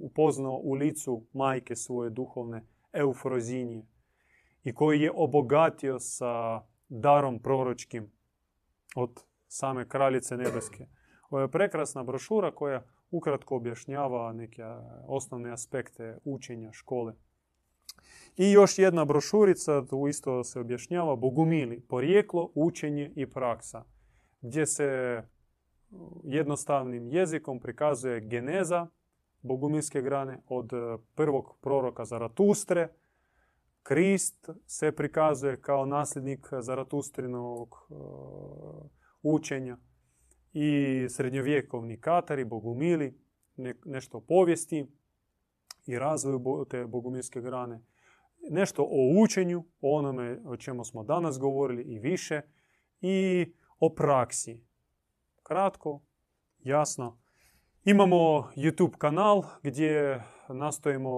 [0.00, 3.86] upoznao u licu majke svoje duhovne Eufrozinije
[4.64, 8.10] i koji je obogatio sa darom proročkim
[8.96, 10.86] od same kraljice nebeske.
[11.30, 14.62] Ovo je prekrasna brošura koja ukratko objašnjava neke
[15.06, 17.14] osnovne aspekte učenja škole.
[18.36, 23.84] I još jedna brošurica, tu isto se objašnjava, Bogumili, porijeklo, učenje i praksa,
[24.40, 25.22] gdje se
[26.24, 28.86] jednostavnim jezikom prikazuje geneza
[29.42, 30.70] bogumilske grane od
[31.14, 32.88] prvog proroka Zaratustre.
[33.82, 37.88] Krist se prikazuje kao nasljednik Zaratustrinog
[39.22, 39.76] učenja
[40.52, 43.18] i srednjovjekovni Katari, Bogumili,
[43.84, 44.86] nešto povijesti
[45.86, 47.80] i razvoju te bogumilske grane
[48.50, 52.40] nešto o učenju, o onome o čemu smo danas govorili i više,
[53.00, 53.46] i
[53.78, 54.64] o praksi.
[55.42, 56.00] Kratko,
[56.58, 57.18] jasno.
[57.84, 58.16] Imamo
[58.56, 61.10] YouTube kanal gdje nastojimo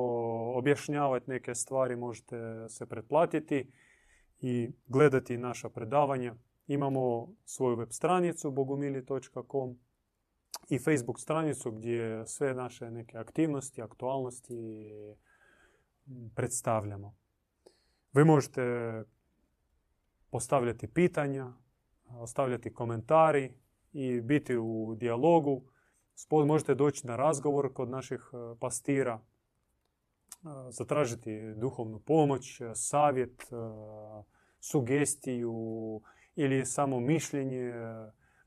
[0.55, 3.73] objašnjavati neke stvari, možete se pretplatiti
[4.40, 6.35] i gledati naša predavanja.
[6.66, 9.78] Imamo svoju web stranicu bogumili.com
[10.68, 14.90] i Facebook stranicu gdje sve naše neke aktivnosti, aktualnosti
[16.35, 17.14] predstavljamo.
[18.12, 18.62] Vi možete
[20.30, 21.52] postavljati pitanja,
[22.10, 23.52] ostavljati komentari
[23.93, 25.62] i biti u dijalogu.
[26.47, 29.20] Možete doći na razgovor kod naših e, pastira, e,
[30.70, 33.56] zatražiti duhovnu pomoć, savjet, e,
[34.60, 35.52] sugestiju
[36.36, 37.72] ili samo mišljenje,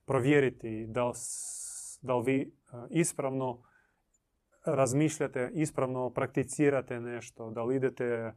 [0.05, 1.11] provjeriti da
[2.01, 2.53] da li vi
[2.89, 3.63] ispravno
[4.65, 8.33] razmišljate, ispravno prakticirate nešto, da li idete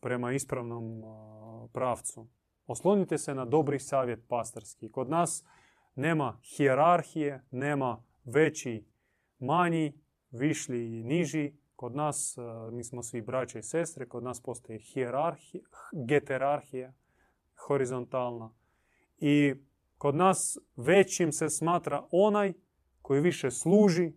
[0.00, 1.02] prema ispravnom
[1.72, 2.28] pravcu.
[2.66, 4.92] Oslonite se na dobri savjet pastorski.
[4.92, 5.44] Kod nas
[5.94, 8.86] nema hijerarhije, nema veći,
[9.38, 9.92] manji,
[10.30, 11.52] višli i niži.
[11.76, 12.36] Kod nas,
[12.72, 15.64] mi smo svi braće i sestre, kod nas postoji hijerarhija,
[16.06, 16.92] geterarhija,
[17.66, 18.54] horizontalna.
[19.18, 19.54] I
[19.98, 22.52] kod nas većim se smatra onaj
[23.04, 24.12] koji više služi,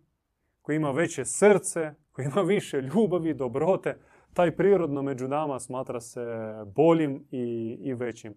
[0.61, 3.97] koji ima veće srce, koji ima više ljubavi, dobrote,
[4.33, 6.25] taj prirodno među nama smatra se
[6.75, 8.33] boljim i, i većim.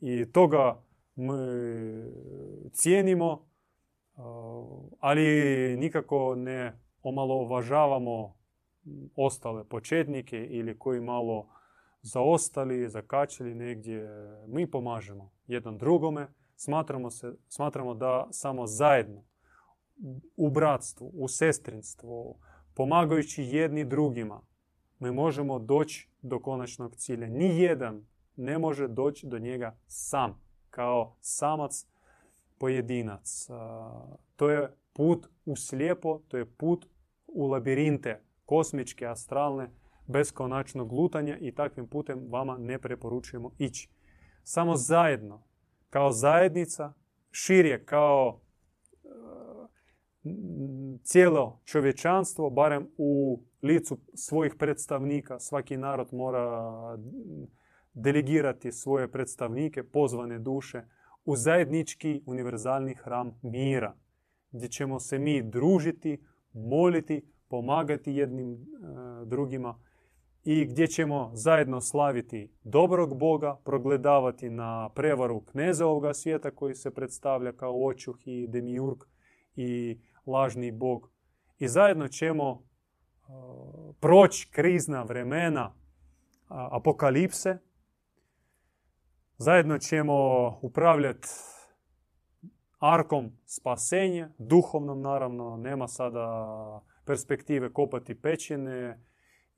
[0.00, 0.82] I toga
[1.16, 1.32] mi
[2.72, 3.48] cijenimo,
[5.00, 5.26] ali
[5.76, 8.36] nikako ne omalovažavamo
[9.16, 11.48] ostale početnike ili koji malo
[12.02, 14.08] zaostali, zakačili negdje.
[14.46, 16.26] Mi pomažemo jedan drugome.
[16.56, 19.29] Smatramo, se, smatramo da samo zajedno
[20.36, 22.38] u bratstvu, u sestrinstvu,
[22.74, 24.42] pomagajući jedni drugima,
[24.98, 27.26] mi možemo doći do konačnog cilja.
[27.26, 28.06] Nijedan
[28.36, 30.40] ne može doći do njega sam,
[30.70, 31.86] kao samac
[32.58, 33.48] pojedinac.
[34.36, 36.86] To je put u slijepo, to je put
[37.26, 39.70] u labirinte kosmičke, astralne,
[40.06, 43.88] beskonačnog lutanja i takvim putem vama ne preporučujemo ići.
[44.44, 45.42] Samo zajedno,
[45.90, 46.92] kao zajednica,
[47.30, 48.40] širje kao
[51.02, 55.38] cijelo čovječanstvo, barem u licu svojih predstavnika.
[55.38, 56.72] Svaki narod mora
[57.94, 60.82] delegirati svoje predstavnike, pozvane duše,
[61.24, 63.96] u zajednički univerzalni hram mira,
[64.50, 68.56] gdje ćemo se mi družiti, moliti, pomagati jednim e,
[69.24, 69.78] drugima
[70.44, 76.94] i gdje ćemo zajedno slaviti dobrog Boga, progledavati na prevaru kneza ovoga svijeta koji se
[76.94, 78.98] predstavlja kao očuh i demiurg
[79.56, 81.10] i lažni Bog.
[81.58, 82.62] I zajedno ćemo
[84.00, 85.74] proći krizna vremena
[86.48, 87.58] apokalipse.
[89.38, 90.14] Zajedno ćemo
[90.62, 91.28] upravljati
[92.78, 96.50] arkom spasenja, duhovnom naravno, nema sada
[97.04, 99.04] perspektive kopati pećine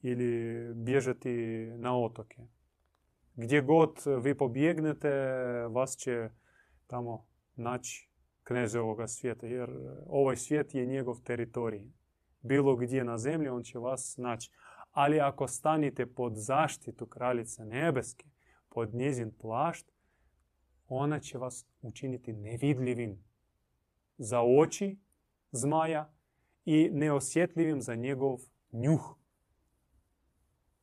[0.00, 1.30] ili bježati
[1.76, 2.42] na otoke.
[3.34, 5.10] Gdje god vi pobjegnete,
[5.70, 6.30] vas će
[6.86, 7.26] tamo
[7.56, 8.11] naći
[8.44, 9.70] kneze ovoga svijeta, jer
[10.06, 11.90] ovaj svijet je njegov teritorij
[12.42, 14.50] bilo gdje na zemlji, on će vas naći.
[14.90, 18.26] Ali ako stanite pod zaštitu kraljice nebeske,
[18.68, 19.92] pod njezin plašt,
[20.88, 23.24] ona će vas učiniti nevidljivim
[24.18, 24.98] za oči
[25.52, 26.12] zmaja
[26.64, 28.38] i neosjetljivim za njegov
[28.72, 29.16] njuh.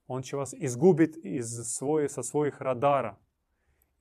[0.07, 3.17] On će vas izgubiti iz svoje, sa svojih radara.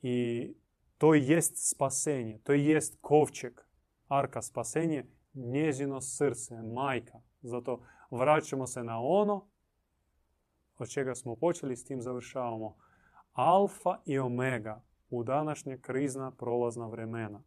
[0.02, 0.54] I
[0.98, 3.60] to jest spasenje, to jest kovčeg,
[4.08, 7.20] arka spasenje, njezino srce, majka.
[7.42, 9.48] Zato vraćamo se na ono
[10.78, 12.76] od čega smo počeli, s tim završavamo.
[13.32, 17.42] Alfa i omega u današnje krizna prolazna vremena,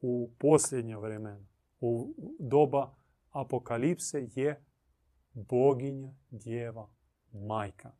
[0.00, 1.46] u posljednja vremena,
[1.80, 2.94] u doba
[3.30, 4.64] apokalipse je
[5.32, 6.88] boginja, djeva,
[7.32, 7.92] majka.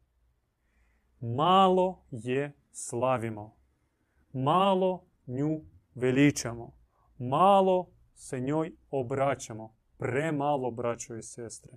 [1.21, 3.57] Malo je slavimo,
[4.33, 5.61] malo nju
[5.95, 6.73] veličamo,
[7.19, 11.73] malo se njoj obraćamo, premalo, braćo i sestre.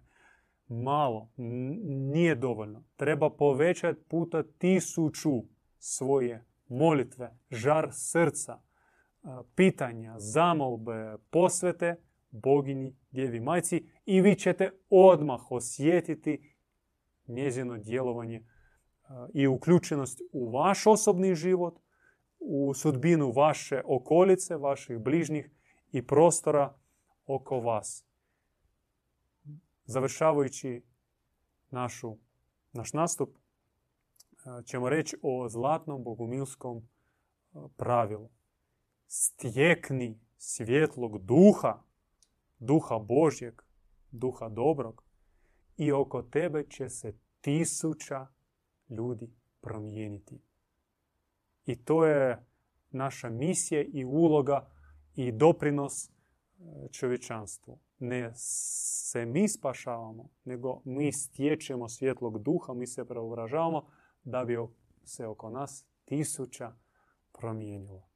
[0.68, 2.84] Malo, nije dovoljno.
[2.95, 5.32] Treba povećati puta tisuću
[5.77, 8.61] svoje molitve, žar srca,
[9.56, 11.95] pitanja, zamolbe, posvete
[12.32, 16.56] bogini, djevi majci i vi ćete odmah osjetiti
[17.27, 18.45] njezino djelovanje
[19.34, 21.80] i uključenost u vaš osobni život,
[22.47, 25.49] u sudbinu vaše okolice, vaših bližnjih
[25.91, 26.73] i prostora
[27.26, 28.05] oko vas
[29.85, 30.81] završavajući
[31.69, 32.17] našu,
[32.73, 38.30] naš nastup, e, ćemo reći o zlatnom bogumilskom e, pravilu.
[39.07, 41.84] Stjekni svjetlog duha,
[42.59, 43.61] duha Božjeg
[44.11, 45.03] duha dobrog
[45.77, 48.27] i oko tebe će se tisuća
[48.89, 50.41] ljudi promijeniti.
[51.65, 52.45] I to je
[52.91, 54.69] naša misija i uloga
[55.15, 56.11] i doprinos e,
[56.91, 57.79] čovječanstvu.
[57.99, 63.87] Ne se mi spašavamo, nego mi stječemo svjetlog duha, mi se preobražavamo
[64.23, 64.57] da bi
[65.03, 66.75] se oko nas tisuća
[67.31, 68.09] promijenilo.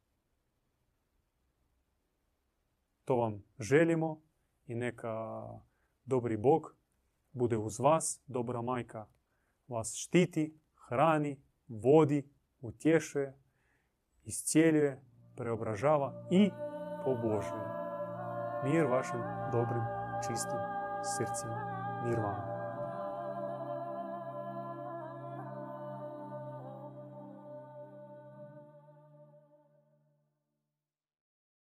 [3.06, 4.22] To vam želimo
[4.68, 5.44] i neka
[6.06, 6.76] dobri Bog
[7.32, 9.08] bude uz vas, dobra majka
[9.68, 12.30] vas štiti, hrani, vodi,
[12.62, 13.34] utješuje,
[14.24, 15.02] iscijeljuje,
[15.36, 16.52] preobražava i
[17.04, 17.70] pobožuje.
[18.64, 19.22] Mir vašim
[19.52, 19.84] dobrim,
[20.28, 20.60] čistim
[21.04, 21.80] srcima.
[22.06, 22.49] Mir vam.